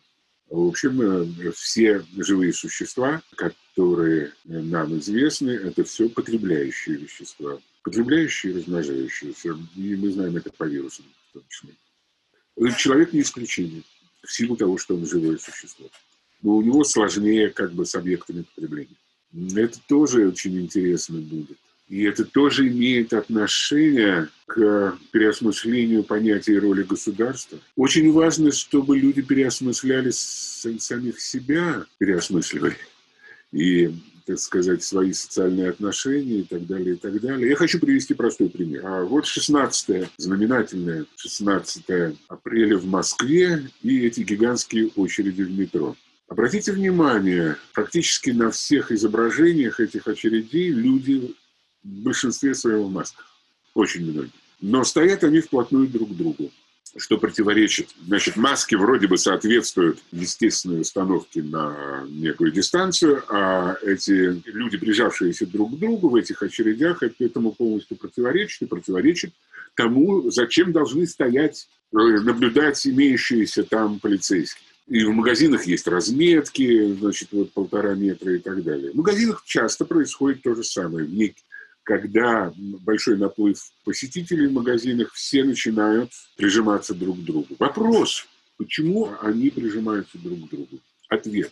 В 0.52 0.68
общем, 0.68 1.02
э, 1.02 1.52
все 1.54 2.06
живые 2.18 2.54
существа, 2.54 3.24
которые 3.36 4.34
нам 4.44 5.00
известны, 5.00 5.52
это 5.52 5.84
все 5.84 6.08
потребляющие 6.10 6.98
вещества 6.98 7.60
потребляющие 7.84 8.54
и 8.54 8.56
размножающиеся. 8.58 9.58
И 9.76 9.96
мы 9.96 10.12
знаем 10.12 10.38
это 10.38 10.52
по 10.52 10.66
вирусам 10.66 11.06
в 11.30 11.34
том 11.34 11.44
числе. 11.50 11.72
Человек 12.78 13.14
не 13.14 13.22
исключение 13.22 13.84
в 14.24 14.32
силу 14.32 14.56
того, 14.56 14.78
что 14.78 14.96
он 14.96 15.06
живое 15.06 15.38
существо. 15.38 15.90
Но 16.42 16.58
у 16.58 16.62
него 16.62 16.84
сложнее 16.84 17.50
как 17.50 17.74
бы 17.74 17.86
с 17.86 17.96
объектами 17.96 18.44
потребления. 18.44 18.96
Это 19.56 19.80
тоже 19.88 20.28
очень 20.28 20.60
интересно 20.60 21.20
будет. 21.20 21.58
И 21.92 22.04
это 22.04 22.24
тоже 22.24 22.70
имеет 22.70 23.12
отношение 23.12 24.30
к 24.46 24.98
переосмыслению 25.12 26.06
понятия 26.06 26.54
и 26.54 26.60
роли 26.60 26.84
государства. 26.84 27.60
Очень 27.76 28.14
важно, 28.14 28.54
чтобы 28.54 28.98
люди 28.98 29.22
переосмысляли 29.22 30.10
самих 30.12 31.20
себя, 31.20 31.86
переосмысливали. 31.98 32.78
И 33.52 33.94
так 34.26 34.40
сказать, 34.40 34.84
свои 34.84 35.12
социальные 35.12 35.72
отношения 35.72 36.40
и 36.40 36.44
так 36.44 36.66
далее, 36.66 36.94
и 36.94 36.98
так 36.98 37.20
далее. 37.20 37.50
Я 37.50 37.58
хочу 37.58 37.78
привести 37.78 38.14
простой 38.14 38.50
пример. 38.50 38.88
А 38.88 39.04
вот 39.04 39.26
16 39.26 40.12
знаменательное 40.16 41.06
16 41.18 41.84
апреля 42.30 42.78
в 42.78 42.86
Москве 42.86 43.68
и 43.84 44.06
эти 44.06 44.22
гигантские 44.22 44.92
очереди 44.96 45.42
в 45.42 45.52
метро. 45.52 45.98
Обратите 46.30 46.72
внимание, 46.72 47.58
практически 47.74 48.30
на 48.30 48.52
всех 48.52 48.94
изображениях 48.94 49.82
этих 49.82 50.08
очередей 50.08 50.70
люди 50.70 51.36
в 51.84 51.88
большинстве 51.88 52.54
своего 52.54 52.88
в. 52.88 53.26
Очень 53.74 54.12
многие. 54.12 54.32
Но 54.60 54.84
стоят 54.84 55.24
они 55.24 55.42
вплотную 55.42 55.88
друг 55.88 56.12
к 56.12 56.16
другу 56.16 56.52
что 56.98 57.18
противоречит. 57.18 57.90
Значит, 58.06 58.36
маски 58.36 58.76
вроде 58.76 59.08
бы 59.08 59.18
соответствуют 59.18 60.00
естественной 60.12 60.82
установке 60.82 61.42
на 61.42 62.04
некую 62.10 62.52
дистанцию, 62.52 63.24
а 63.30 63.76
эти 63.82 64.42
люди, 64.46 64.78
прижавшиеся 64.78 65.46
друг 65.48 65.76
к 65.76 65.80
другу 65.80 66.10
в 66.10 66.16
этих 66.16 66.44
очередях, 66.44 67.02
этому 67.02 67.54
полностью 67.54 67.98
противоречит 67.98 68.64
и 68.64 68.66
противоречит 68.66 69.34
тому, 69.76 70.30
зачем 70.32 70.74
должны 70.74 71.08
стоять, 71.08 71.70
э, 71.94 71.98
наблюдать 71.98 72.86
имеющиеся 72.86 73.64
там 73.64 74.00
полицейские. 74.00 74.68
И 74.88 75.06
в 75.06 75.12
магазинах 75.12 75.66
есть 75.68 75.88
разметки, 75.88 76.94
значит, 76.96 77.30
вот 77.32 77.54
полтора 77.54 77.94
метра 77.94 78.36
и 78.36 78.40
так 78.40 78.62
далее. 78.64 78.92
В 78.92 78.96
магазинах 78.96 79.44
часто 79.46 79.86
происходит 79.86 80.42
то 80.42 80.54
же 80.56 80.64
самое. 80.64 81.08
Когда 81.92 82.54
большой 82.56 83.18
наплыв 83.18 83.70
посетителей 83.84 84.48
в 84.48 84.54
магазинах, 84.54 85.12
все 85.12 85.44
начинают 85.44 86.10
прижиматься 86.38 86.94
друг 86.94 87.20
к 87.20 87.24
другу. 87.24 87.54
Вопрос, 87.60 88.28
почему 88.56 89.14
они 89.20 89.50
прижимаются 89.50 90.18
друг 90.18 90.40
к 90.40 90.50
другу? 90.50 90.80
Ответ. 91.10 91.52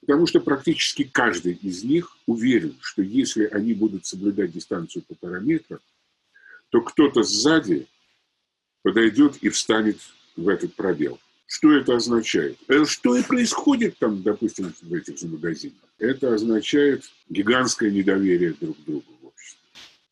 Потому 0.00 0.26
что 0.26 0.40
практически 0.40 1.04
каждый 1.04 1.52
из 1.62 1.84
них 1.84 2.16
уверен, 2.26 2.74
что 2.80 3.02
если 3.02 3.44
они 3.44 3.72
будут 3.72 4.04
соблюдать 4.04 4.50
дистанцию 4.50 5.04
полтора 5.04 5.38
метра, 5.38 5.78
то 6.70 6.80
кто-то 6.80 7.22
сзади 7.22 7.86
подойдет 8.82 9.36
и 9.42 9.48
встанет 9.48 10.00
в 10.34 10.48
этот 10.48 10.74
пробел. 10.74 11.20
Что 11.46 11.70
это 11.70 11.94
означает? 11.94 12.58
Э, 12.66 12.84
что 12.84 13.14
и 13.14 13.22
происходит 13.22 13.96
там, 13.98 14.24
допустим, 14.24 14.74
в 14.82 14.92
этих 14.92 15.20
же 15.20 15.28
магазинах? 15.28 15.78
Это 16.00 16.34
означает 16.34 17.04
гигантское 17.28 17.92
недоверие 17.92 18.56
друг 18.60 18.76
к 18.76 18.84
другу. 18.84 19.04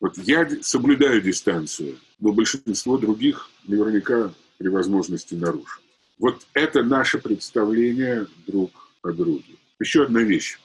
Вот 0.01 0.17
я 0.17 0.49
соблюдаю 0.63 1.21
дистанцию, 1.21 1.99
но 2.19 2.33
большинство 2.33 2.97
других 2.97 3.51
наверняка 3.67 4.33
при 4.57 4.69
возможности 4.69 5.35
нарушат. 5.35 5.83
Вот 6.19 6.47
это 6.55 6.83
наше 6.83 7.19
представление 7.19 8.27
друг 8.47 8.91
о 9.03 9.13
друге. 9.13 9.57
Еще 9.79 10.05
одна 10.05 10.23
вещь. 10.23 10.59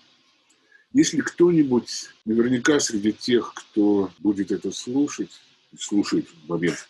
Если 0.93 1.19
кто-нибудь, 1.19 2.09
наверняка 2.23 2.79
среди 2.79 3.11
тех, 3.11 3.53
кто 3.53 4.09
будет 4.19 4.51
это 4.51 4.71
слушать, 4.71 5.31
слушает 5.77 6.27
в 6.29 6.49
момент 6.49 6.87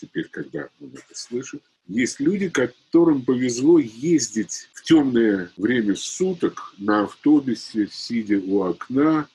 теперь, 0.00 0.28
когда 0.28 0.68
он 0.80 0.92
это 0.94 1.14
слышит, 1.14 1.62
есть 1.88 2.20
люди, 2.20 2.48
которым 2.48 3.22
повезло 3.22 3.78
ездить 3.80 4.68
в 4.74 4.82
темное 4.82 5.50
время 5.56 5.96
суток 5.96 6.72
на 6.78 7.04
автобусе, 7.04 7.88
сидя 7.90 8.38
у 8.38 8.62
окна, 8.62 9.28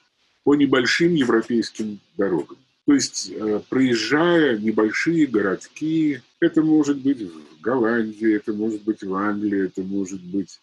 по 0.43 0.55
небольшим 0.55 1.13
европейским 1.15 1.99
дорогам. 2.17 2.57
То 2.85 2.93
есть, 2.93 3.31
э, 3.31 3.61
проезжая 3.69 4.57
небольшие 4.57 5.25
городки, 5.25 6.21
это 6.41 6.61
может 6.61 6.97
быть 6.97 7.21
в 7.21 7.61
Голландии, 7.61 8.35
это 8.35 8.51
может 8.51 8.81
быть 8.83 9.03
в 9.03 9.13
Англии, 9.13 9.65
это 9.65 9.81
может 9.81 10.21
быть 10.21 10.59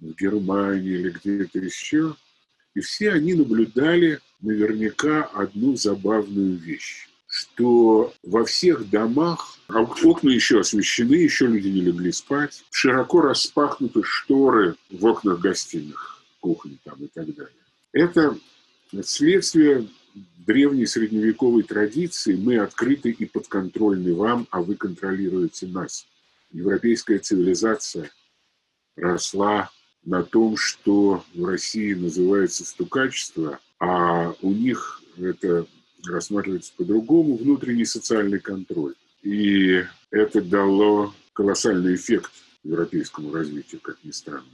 в 0.00 0.12
Германии 0.16 0.94
или 0.94 1.10
где-то 1.10 1.58
еще. 1.60 2.16
И 2.74 2.80
все 2.80 3.12
они 3.12 3.34
наблюдали 3.34 4.20
наверняка 4.40 5.24
одну 5.24 5.76
забавную 5.76 6.56
вещь, 6.56 7.08
что 7.26 8.12
во 8.24 8.44
всех 8.44 8.90
домах, 8.90 9.58
а 9.68 9.82
окна 9.82 10.30
еще 10.30 10.60
освещены, 10.60 11.14
еще 11.14 11.46
люди 11.46 11.68
не 11.68 11.82
легли 11.82 12.10
спать, 12.10 12.64
широко 12.70 13.20
распахнуты 13.20 14.02
шторы 14.02 14.74
в 14.90 15.04
окнах 15.04 15.40
гостиных, 15.40 16.24
кухни 16.40 16.78
там 16.82 16.96
и 17.04 17.06
так 17.06 17.32
далее. 17.34 17.54
Это 17.92 18.36
следствие 19.04 19.88
древней 20.46 20.86
средневековой 20.86 21.62
традиции 21.62 22.34
мы 22.34 22.58
открыты 22.58 23.10
и 23.10 23.24
подконтрольны 23.24 24.14
вам, 24.14 24.46
а 24.50 24.62
вы 24.62 24.74
контролируете 24.74 25.66
нас. 25.66 26.06
Европейская 26.52 27.18
цивилизация 27.18 28.10
росла 28.96 29.70
на 30.04 30.22
том, 30.22 30.56
что 30.56 31.24
в 31.34 31.44
России 31.44 31.94
называется 31.94 32.64
стукачество, 32.64 33.60
а 33.78 34.34
у 34.42 34.52
них 34.52 35.02
это 35.18 35.66
рассматривается 36.04 36.72
по-другому, 36.76 37.36
внутренний 37.36 37.84
социальный 37.84 38.40
контроль. 38.40 38.94
И 39.22 39.84
это 40.10 40.40
дало 40.40 41.14
колоссальный 41.34 41.94
эффект 41.94 42.32
европейскому 42.64 43.32
развитию, 43.32 43.80
как 43.80 43.98
ни 44.02 44.10
странно. 44.10 44.46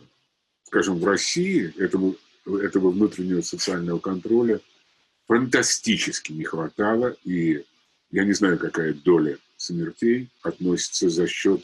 Скажем, 0.64 0.98
в 0.98 1.04
России 1.04 1.72
этому 1.78 2.16
этого 2.46 2.90
внутреннего 2.90 3.40
социального 3.40 3.98
контроля 3.98 4.60
фантастически 5.26 6.32
не 6.32 6.44
хватало, 6.44 7.16
и 7.24 7.64
я 8.10 8.24
не 8.24 8.32
знаю, 8.32 8.58
какая 8.58 8.94
доля 8.94 9.38
смертей 9.56 10.28
относится 10.42 11.08
за 11.08 11.26
счет 11.26 11.62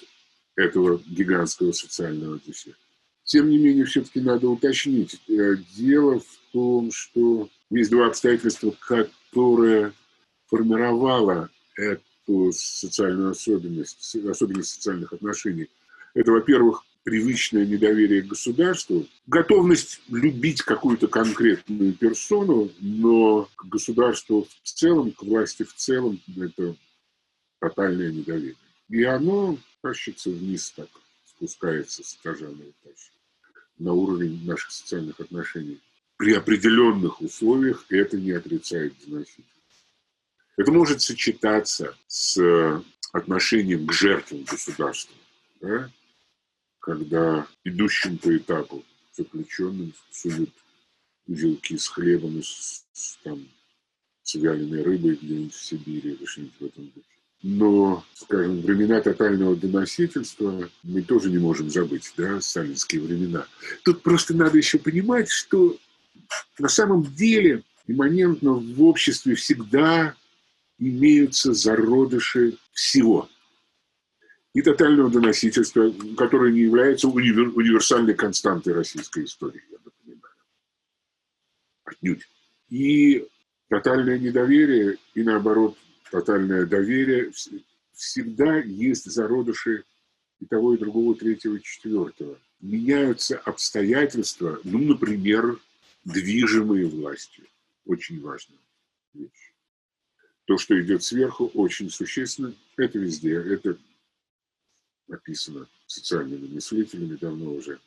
этого 0.56 1.00
гигантского 1.06 1.72
социального 1.72 2.38
дефекта. 2.44 2.80
Тем 3.24 3.48
не 3.48 3.58
менее, 3.58 3.84
все-таки 3.84 4.20
надо 4.20 4.48
уточнить. 4.48 5.20
Э, 5.28 5.54
дело 5.74 6.20
в 6.20 6.52
том, 6.52 6.90
что 6.90 7.48
есть 7.70 7.90
два 7.90 8.08
обстоятельства, 8.08 8.74
которые 8.80 9.92
формировало 10.48 11.48
эту 11.76 12.52
социальную 12.52 13.30
особенность, 13.30 14.16
особенность 14.26 14.70
социальных 14.70 15.12
отношений. 15.12 15.68
Это, 16.14 16.32
во-первых, 16.32 16.84
привычное 17.04 17.66
недоверие 17.66 18.22
к 18.22 18.28
государству, 18.28 19.06
готовность 19.26 20.00
любить 20.08 20.62
какую-то 20.62 21.08
конкретную 21.08 21.94
персону, 21.94 22.70
но 22.80 23.48
к 23.56 23.64
государству 23.66 24.46
в 24.62 24.68
целом, 24.68 25.12
к 25.12 25.22
власти 25.22 25.64
в 25.64 25.74
целом, 25.74 26.20
это 26.36 26.76
тотальное 27.60 28.12
недоверие. 28.12 28.56
И 28.88 29.02
оно 29.02 29.58
тащится 29.82 30.30
вниз 30.30 30.72
так, 30.76 30.88
спускается 31.24 32.04
с 32.04 32.14
этажа 32.14 32.48
на 33.78 33.92
уровень 33.92 34.44
наших 34.46 34.70
социальных 34.70 35.18
отношений. 35.18 35.80
При 36.18 36.34
определенных 36.34 37.20
условиях 37.20 37.84
это 37.88 38.16
не 38.16 38.30
отрицает 38.30 38.94
доноситель. 39.04 39.44
Это 40.56 40.70
может 40.70 41.00
сочетаться 41.00 41.96
с 42.06 42.82
отношением 43.12 43.86
к 43.86 43.92
жертвам 43.92 44.44
государства. 44.44 45.16
Да? 45.60 45.90
Когда 46.82 47.46
идущим 47.64 48.18
по 48.18 48.36
этапу 48.36 48.84
заключенным 49.16 49.94
суют 50.10 50.50
узелки 51.26 51.76
с 51.76 51.86
хлебом 51.86 52.38
и 52.38 52.42
с, 52.42 52.84
с, 52.92 53.18
там, 53.22 53.48
с 54.22 54.34
вяленой 54.34 54.82
рыбой 54.82 55.14
где-нибудь 55.14 55.54
в 55.54 55.64
Сибири 55.64 56.10
или 56.10 56.24
что-нибудь 56.24 56.54
в 56.58 56.64
этом 56.64 56.84
духе. 56.86 57.06
Но, 57.44 58.04
скажем, 58.14 58.60
времена 58.62 59.00
тотального 59.00 59.56
доносительства 59.56 60.68
мы 60.82 61.02
тоже 61.02 61.30
не 61.30 61.38
можем 61.38 61.70
забыть, 61.70 62.12
да, 62.16 62.40
сталинские 62.40 63.02
времена. 63.02 63.46
Тут 63.84 64.02
просто 64.02 64.34
надо 64.34 64.58
еще 64.58 64.78
понимать, 64.78 65.30
что 65.30 65.76
на 66.58 66.68
самом 66.68 67.04
деле 67.14 67.62
имманентно 67.86 68.54
в 68.54 68.82
обществе 68.82 69.36
всегда 69.36 70.16
имеются 70.78 71.52
зародыши 71.52 72.56
всего– 72.72 73.28
и 74.54 74.60
тотального 74.60 75.10
доносительства, 75.10 75.92
которое 76.16 76.52
не 76.52 76.60
является 76.60 77.08
универ, 77.08 77.56
универсальной 77.56 78.14
константой 78.14 78.74
российской 78.74 79.24
истории, 79.24 79.62
я 79.70 79.78
понимаю. 79.78 80.34
Отнюдь. 81.84 82.28
И 82.68 83.26
тотальное 83.68 84.18
недоверие, 84.18 84.98
и 85.14 85.22
наоборот, 85.22 85.76
тотальное 86.10 86.66
доверие 86.66 87.32
всегда 87.92 88.58
есть 88.58 89.10
зародыши 89.10 89.84
и 90.40 90.46
того, 90.46 90.74
и 90.74 90.78
другого, 90.78 91.14
третьего, 91.14 91.56
и 91.56 91.62
четвертого. 91.62 92.38
Меняются 92.60 93.38
обстоятельства, 93.38 94.60
ну, 94.64 94.78
например, 94.78 95.58
движимые 96.04 96.86
властью. 96.86 97.46
Очень 97.86 98.20
важная 98.20 98.58
вещь. 99.14 99.52
То, 100.44 100.58
что 100.58 100.80
идет 100.80 101.02
сверху, 101.02 101.46
очень 101.54 101.90
существенно. 101.90 102.54
Это 102.76 102.98
везде. 102.98 103.34
Это 103.34 103.78
написано 105.12 105.66
социальными 105.86 106.48
мыслителями 106.54 107.16
давно 107.16 107.54
уже. 107.54 107.78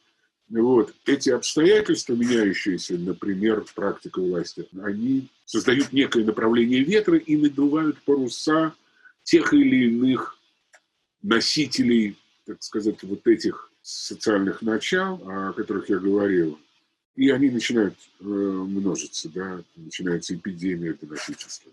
Вот. 0.50 0.94
Эти 1.06 1.32
обстоятельства, 1.32 2.14
меняющиеся, 2.14 2.98
например, 2.98 3.66
практика 3.74 4.22
власти, 4.22 4.68
они 4.82 5.28
создают 5.46 5.92
некое 5.92 6.24
направление 6.24 6.84
ветра 6.84 7.18
и 7.18 7.36
надувают 7.36 8.02
паруса 8.04 8.74
тех 9.24 9.54
или 9.54 9.88
иных 9.88 10.38
носителей, 11.24 12.16
так 12.46 12.62
сказать, 12.62 13.02
вот 13.04 13.26
этих 13.28 13.72
социальных 13.82 14.62
начал, 14.62 15.20
о 15.28 15.54
которых 15.54 15.90
я 15.90 15.98
говорил. 15.98 16.60
и 17.16 17.30
они 17.30 17.50
начинают 17.50 17.96
э, 18.20 18.24
множиться, 18.24 19.30
да, 19.30 19.64
начинается 19.78 20.36
эпидемия 20.36 20.94
доносительства. 20.94 21.72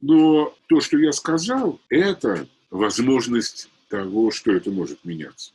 Но 0.00 0.54
то, 0.66 0.80
что 0.80 0.98
я 0.98 1.12
сказал, 1.12 1.80
это 1.88 2.48
возможность 2.70 3.70
того, 3.90 4.30
что 4.30 4.52
это 4.52 4.70
может 4.70 5.04
меняться. 5.04 5.52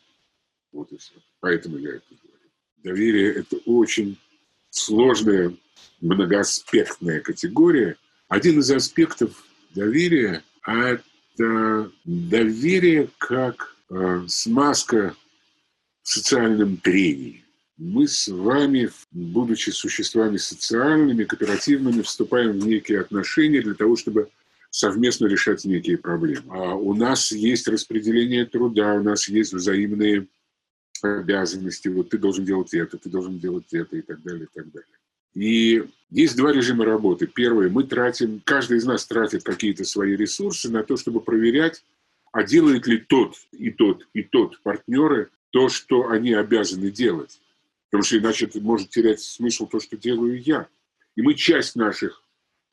Вот 0.72 0.92
и 0.92 0.98
все. 0.98 1.14
Поэтому 1.40 1.78
я 1.78 1.96
это 1.96 2.06
говорю. 2.10 2.50
Доверие– 2.84 3.34
это 3.36 3.58
очень 3.66 4.20
сложная, 4.70 5.56
многоаспектная 6.02 7.22
категория. 7.22 7.98
Один 8.28 8.60
из 8.60 8.70
аспектов 8.70 9.46
доверия– 9.74 10.44
это 10.68 11.92
доверие 12.04 13.10
как 13.18 13.76
э, 13.90 14.26
смазка 14.28 15.16
в 16.04 16.10
социальном 16.10 16.78
трении 16.78 17.46
мы 17.78 18.08
с 18.08 18.28
вами, 18.30 18.90
будучи 19.12 19.70
существами 19.72 20.38
социальными, 20.38 21.26
кооперативными, 21.26 22.02
вступаем 22.02 22.60
в 22.60 22.68
некие 22.68 23.02
отношения 23.02 23.62
для 23.62 23.74
того, 23.74 23.96
чтобы 23.96 24.30
совместно 24.76 25.28
решать 25.28 25.64
некие 25.64 25.98
проблемы. 25.98 26.44
А 26.50 26.76
у 26.76 26.94
нас 26.94 27.32
есть 27.32 27.66
распределение 27.70 28.46
труда, 28.46 28.96
у 28.96 29.04
нас 29.04 29.30
есть 29.30 29.54
взаимные 29.54 30.28
обязанности. 31.02 31.88
Вот 31.88 32.10
ты 32.10 32.18
должен 32.18 32.44
делать 32.44 32.74
это, 32.74 32.98
ты 32.98 33.10
должен 33.10 33.40
делать 33.40 33.72
это 33.72 33.96
и 33.96 34.02
так 34.02 34.22
далее, 34.22 34.48
и 34.52 34.54
так 34.54 34.70
далее. 34.72 34.88
И 35.34 35.86
есть 36.10 36.36
два 36.36 36.52
режима 36.52 36.84
работы. 36.84 37.26
Первый, 37.26 37.70
мы 37.70 37.86
тратим, 37.86 38.42
каждый 38.44 38.78
из 38.78 38.86
нас 38.86 39.06
тратит 39.06 39.44
какие-то 39.44 39.86
свои 39.86 40.18
ресурсы 40.18 40.70
на 40.70 40.84
то, 40.84 40.98
чтобы 40.98 41.22
проверять, 41.22 41.82
а 42.34 42.44
делает 42.44 42.86
ли 42.86 42.98
тот 42.98 43.36
и 43.54 43.72
тот 43.72 44.06
и 44.14 44.24
тот 44.24 44.60
партнеры 44.62 45.30
то, 45.52 45.70
что 45.70 46.10
они 46.10 46.34
обязаны 46.34 46.92
делать. 46.92 47.40
Потому 47.90 48.04
что 48.04 48.18
иначе 48.18 48.46
это 48.46 48.60
может 48.60 48.90
терять 48.90 49.22
смысл 49.22 49.68
то, 49.68 49.80
что 49.80 49.96
делаю 49.96 50.42
я. 50.42 50.68
И 51.16 51.22
мы 51.22 51.34
часть 51.34 51.78
наших 51.78 52.25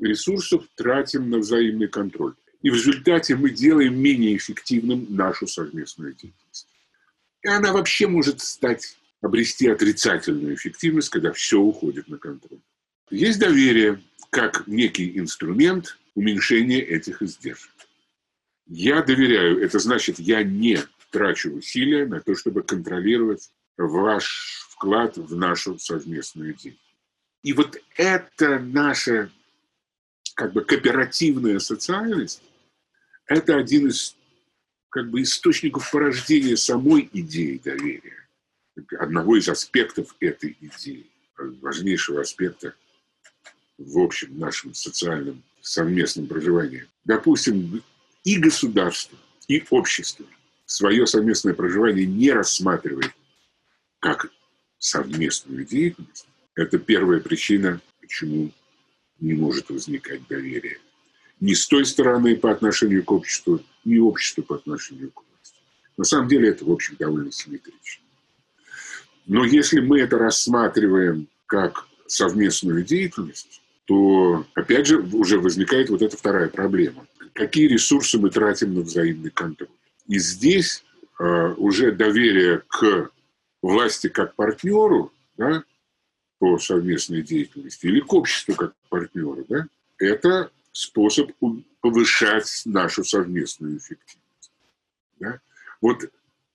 ресурсов 0.03 0.65
тратим 0.75 1.31
на 1.31 1.39
взаимный 1.39 1.89
контроль. 1.89 2.35
И 2.61 2.71
в 2.71 2.75
результате 2.75 3.35
мы 3.35 3.51
делаем 3.51 4.01
менее 4.01 4.37
эффективным 4.37 5.07
нашу 5.11 5.47
совместную 5.47 6.13
деятельность. 6.13 6.69
И 7.43 7.49
она 7.49 7.73
вообще 7.73 8.07
может 8.07 8.41
стать, 8.41 8.97
обрести 9.21 9.69
отрицательную 9.69 10.55
эффективность, 10.55 11.09
когда 11.09 11.33
все 11.33 11.59
уходит 11.59 12.09
на 12.09 12.19
контроль. 12.19 12.61
Есть 13.11 13.41
доверие 13.41 14.01
как 14.31 14.67
некий 14.67 15.19
инструмент 15.19 15.99
уменьшения 16.15 16.81
этих 16.81 17.21
издержек. 17.23 17.71
Я 18.67 19.03
доверяю, 19.03 19.61
это 19.61 19.79
значит, 19.79 20.19
я 20.19 20.43
не 20.43 20.79
трачу 21.11 21.51
усилия 21.51 22.07
на 22.07 22.21
то, 22.21 22.35
чтобы 22.35 22.63
контролировать 22.63 23.51
ваш 23.77 24.67
вклад 24.71 25.17
в 25.17 25.37
нашу 25.37 25.79
совместную 25.79 26.55
деятельность. 26.55 26.79
И 27.43 27.53
вот 27.53 27.77
это 27.97 28.61
наша 28.61 29.31
как 30.35 30.53
бы 30.53 30.65
кооперативная 30.65 31.59
социальность, 31.59 32.43
это 33.27 33.57
один 33.57 33.89
из 33.89 34.17
как 34.89 35.11
бы 35.11 35.23
источников 35.23 35.91
порождения 35.91 36.57
самой 36.57 37.09
идеи 37.13 37.61
доверия, 37.63 38.29
одного 38.99 39.37
из 39.37 39.49
аспектов 39.49 40.15
этой 40.21 40.57
идеи, 40.61 41.07
важнейшего 41.37 42.21
аспекта 42.21 42.75
в 43.79 43.99
общем 43.99 44.39
нашем 44.39 44.75
социальном 44.75 45.43
совместном 45.61 46.27
проживании. 46.27 46.87
Допустим, 47.05 47.83
и 48.25 48.39
государство, 48.39 49.19
и 49.49 49.65
общество 49.71 50.27
свое 50.67 51.07
совместное 51.07 51.55
проживание 51.55 52.07
не 52.07 52.31
рассматривает 52.31 53.13
как 53.99 54.31
совместную 54.79 55.65
деятельность, 55.65 56.27
это 56.55 56.79
первая 56.79 57.21
причина, 57.21 57.81
почему 58.01 58.53
не 59.23 59.35
может 59.35 59.71
возникать 59.71 60.27
доверие. 60.29 60.79
Ни 61.41 61.55
с 61.55 61.67
той 61.67 61.87
стороны 61.87 62.37
по 62.37 62.51
отношению 62.51 63.05
к 63.05 63.13
обществу, 63.13 63.61
ни 63.85 63.99
обществу 63.99 64.43
по 64.43 64.57
отношению 64.57 65.11
к 65.11 65.23
власти. 65.23 65.57
На 65.97 66.05
самом 66.05 66.29
деле 66.29 66.49
это, 66.49 66.65
в 66.65 66.71
общем, 66.71 66.97
довольно 66.99 67.33
симметрично. 67.33 68.05
Но 69.27 69.45
если 69.45 69.81
мы 69.81 70.01
это 70.01 70.19
рассматриваем 70.19 71.29
как 71.47 71.87
совместную 72.07 72.85
деятельность, 72.85 73.63
то, 73.87 74.45
опять 74.55 74.87
же, 74.87 74.99
уже 75.01 75.39
возникает 75.39 75.89
вот 75.89 76.03
эта 76.03 76.17
вторая 76.17 76.49
проблема. 76.49 77.07
Какие 77.33 77.69
ресурсы 77.69 78.19
мы 78.19 78.31
тратим 78.31 78.75
на 78.75 78.83
взаимный 78.83 79.31
контроль? 79.31 79.69
И 80.07 80.19
здесь 80.19 80.85
э, 81.19 81.55
уже 81.57 81.93
доверие 81.93 82.63
к 82.69 83.11
власти 83.63 84.09
как 84.09 84.35
партнеру, 84.35 85.13
да, 85.37 85.65
по 86.43 86.59
совместной 86.59 87.23
деятельности, 87.23 87.87
или 87.87 88.01
к 88.01 88.13
обществу 88.13 88.57
как 88.57 88.75
партнеру, 88.89 89.47
да, 89.49 89.69
это 89.97 90.51
способ 90.73 91.31
повышать 91.81 92.63
нашу 92.65 93.05
совместную 93.05 93.79
эффективность. 93.79 94.51
Да? 95.21 95.41
Вот 95.81 96.11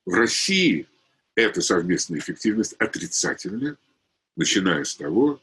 в 0.06 0.14
России 0.14 0.88
эта 1.36 1.62
совместная 1.62 2.20
эффективность 2.20 2.74
отрицательная, 2.74 3.78
начиная 4.36 4.84
с 4.84 4.94
того, 4.94 5.40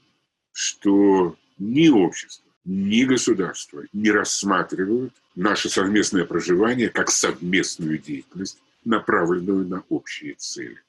что 0.52 1.38
ни 1.56 1.88
общество, 1.88 2.44
ни 2.66 3.04
государство 3.04 3.82
не 3.94 4.10
рассматривают 4.10 5.14
наше 5.34 5.70
совместное 5.70 6.26
проживание 6.26 6.90
как 6.90 7.10
совместную 7.10 7.96
деятельность, 7.96 8.58
направленную 8.84 9.66
на 9.66 9.84
общие 9.88 10.34
цели. 10.34 10.82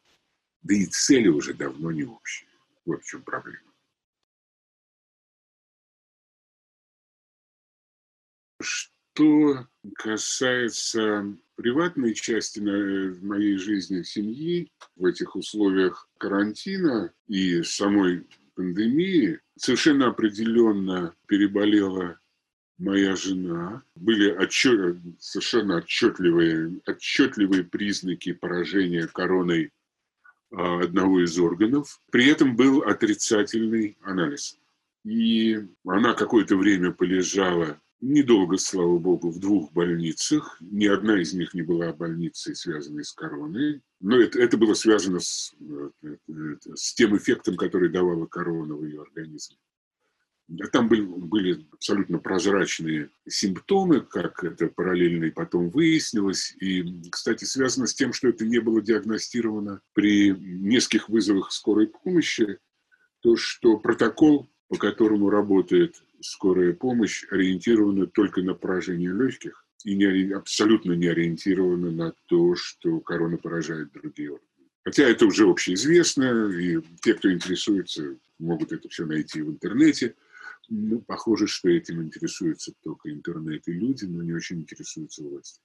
Да 0.61 0.75
и 0.75 0.85
цели 0.87 1.29
уже 1.29 1.53
давно 1.53 1.91
не 1.91 2.03
общие. 2.03 2.49
Вот 2.85 3.01
в 3.01 3.05
чем 3.05 3.23
проблема. 3.23 3.59
Что 8.61 9.67
касается 9.95 11.37
приватной 11.55 12.13
части 12.13 12.59
моей 12.59 13.57
жизни 13.57 14.03
семьи 14.03 14.71
в 14.95 15.05
этих 15.05 15.35
условиях 15.35 16.09
карантина 16.17 17.13
и 17.27 17.63
самой 17.63 18.27
пандемии, 18.55 19.39
совершенно 19.57 20.07
определенно 20.07 21.15
переболела 21.27 22.19
моя 22.77 23.15
жена. 23.15 23.83
Были 23.95 24.31
отчет, 24.31 24.97
совершенно 25.19 25.77
отчетливые, 25.77 26.81
отчетливые 26.85 27.63
признаки 27.63 28.33
поражения 28.33 29.07
короной 29.07 29.71
одного 30.55 31.23
из 31.23 31.37
органов. 31.37 31.99
При 32.11 32.27
этом 32.27 32.55
был 32.55 32.81
отрицательный 32.81 33.97
анализ. 34.01 34.57
И 35.03 35.59
она 35.85 36.13
какое-то 36.13 36.57
время 36.57 36.91
полежала, 36.91 37.79
недолго, 38.01 38.57
слава 38.57 38.97
богу, 38.97 39.29
в 39.29 39.39
двух 39.39 39.71
больницах. 39.71 40.57
Ни 40.61 40.85
одна 40.87 41.21
из 41.21 41.33
них 41.33 41.53
не 41.53 41.61
была 41.61 41.93
больницей, 41.93 42.55
связанной 42.55 43.03
с 43.03 43.11
короной. 43.13 43.81
Но 43.99 44.19
это, 44.19 44.39
это 44.39 44.57
было 44.57 44.73
связано 44.73 45.19
с, 45.19 45.53
э, 45.59 45.89
с 46.75 46.93
тем 46.93 47.15
эффектом, 47.17 47.55
который 47.55 47.89
давала 47.89 48.25
корона 48.25 48.75
в 48.75 48.83
ее 48.83 49.01
организме. 49.01 49.57
Там 50.71 50.87
были, 50.87 51.01
были 51.01 51.65
абсолютно 51.71 52.19
прозрачные 52.19 53.09
симптомы, 53.27 54.01
как 54.01 54.43
это 54.43 54.67
параллельно 54.67 55.25
и 55.25 55.31
потом 55.31 55.69
выяснилось. 55.69 56.55
И, 56.59 57.09
кстати, 57.09 57.45
связано 57.45 57.87
с 57.87 57.95
тем, 57.95 58.13
что 58.13 58.27
это 58.27 58.45
не 58.45 58.59
было 58.59 58.81
диагностировано 58.81 59.81
при 59.93 60.35
нескольких 60.37 61.09
вызовах 61.09 61.51
скорой 61.51 61.87
помощи, 61.87 62.59
то, 63.21 63.35
что 63.35 63.77
протокол, 63.77 64.47
по 64.67 64.77
которому 64.77 65.31
работает 65.31 65.95
скорая 66.21 66.73
помощь, 66.73 67.25
ориентирован 67.31 68.07
только 68.11 68.41
на 68.43 68.53
поражение 68.53 69.11
легких 69.13 69.65
и 69.83 69.95
не, 69.95 70.31
абсолютно 70.31 70.93
не 70.93 71.07
ориентировано 71.07 71.89
на 71.89 72.13
то, 72.27 72.55
что 72.55 72.99
корона 72.99 73.37
поражает 73.37 73.91
другие 73.93 74.31
органы. 74.33 74.47
Хотя 74.83 75.05
это 75.05 75.25
уже 75.25 75.49
общеизвестно, 75.49 76.51
и 76.51 76.79
те, 77.01 77.15
кто 77.15 77.31
интересуется, 77.31 78.15
могут 78.37 78.71
это 78.71 78.87
все 78.89 79.07
найти 79.07 79.41
в 79.41 79.49
интернете– 79.49 80.13
ну, 80.69 81.01
похоже, 81.01 81.47
что 81.47 81.69
этим 81.69 82.01
интересуются 82.01 82.73
только 82.83 83.11
интернет 83.11 83.67
и 83.67 83.73
люди, 83.73 84.05
но 84.05 84.23
не 84.23 84.33
очень 84.33 84.61
интересуются 84.61 85.23
властью. 85.23 85.61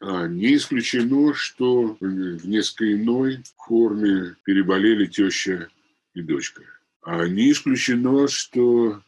А, 0.00 0.26
не 0.26 0.56
исключено, 0.56 1.34
что 1.34 1.96
в 2.00 2.48
несколько 2.48 2.92
иной 2.92 3.42
форме 3.56 4.36
переболели 4.44 5.06
теща 5.06 5.68
и 6.14 6.22
дочка. 6.22 6.62
А 7.02 7.26
не 7.26 7.50
исключено, 7.50 8.28
что 8.28 9.02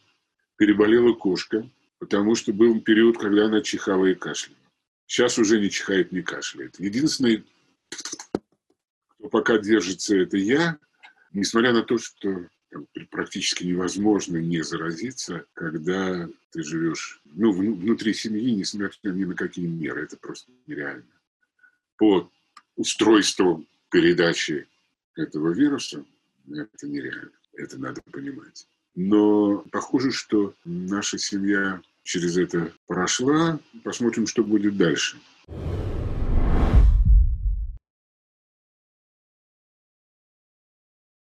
переболела 0.57 1.13
кошка, 1.15 1.69
потому 1.99 2.35
что 2.35 2.53
был 2.53 2.81
период, 2.81 3.19
когда 3.19 3.47
она 3.47 3.61
чихала 3.61 4.07
и 4.07 4.15
кашляла. 4.15 4.59
Сейчас 5.07 5.39
уже 5.39 5.61
не 5.61 5.71
чихает, 5.71 6.13
не 6.13 6.23
кашляет. 6.23 6.79
Единственный, 6.79 7.45
кто 9.09 9.29
пока 9.29 9.59
держится, 9.59 10.17
это 10.17 10.37
я, 10.37 10.79
несмотря 11.33 11.73
на 11.73 11.83
то, 11.83 11.99
что 11.99 12.49
практически 13.11 13.65
невозможно 13.65 14.39
не 14.39 14.63
заразиться, 14.63 15.45
когда 15.55 16.29
ты 16.51 16.63
живешь 16.63 17.21
ну, 17.25 17.53
внутри 17.53 18.15
семьи, 18.15 18.53
несмотря 18.53 18.91
ни 19.11 19.25
на 19.25 19.35
какие 19.35 19.67
меры. 19.67 20.05
Это 20.05 20.17
просто 20.17 20.51
нереально. 20.67 21.05
По 21.97 22.31
устройству 22.77 23.65
передачи 23.91 24.67
этого 25.17 25.53
вируса 25.53 26.05
это 26.51 26.87
нереально. 26.87 27.31
Это 27.55 27.79
надо 27.79 28.01
понимать. 28.11 28.67
Но 28.95 29.59
похоже, 29.71 30.11
что 30.11 30.55
наша 30.65 31.19
семья 31.19 31.81
через 32.03 32.37
это 32.37 32.73
прошла. 32.87 33.59
Посмотрим, 33.85 34.27
что 34.27 34.43
будет 34.43 34.77
дальше. 34.77 35.19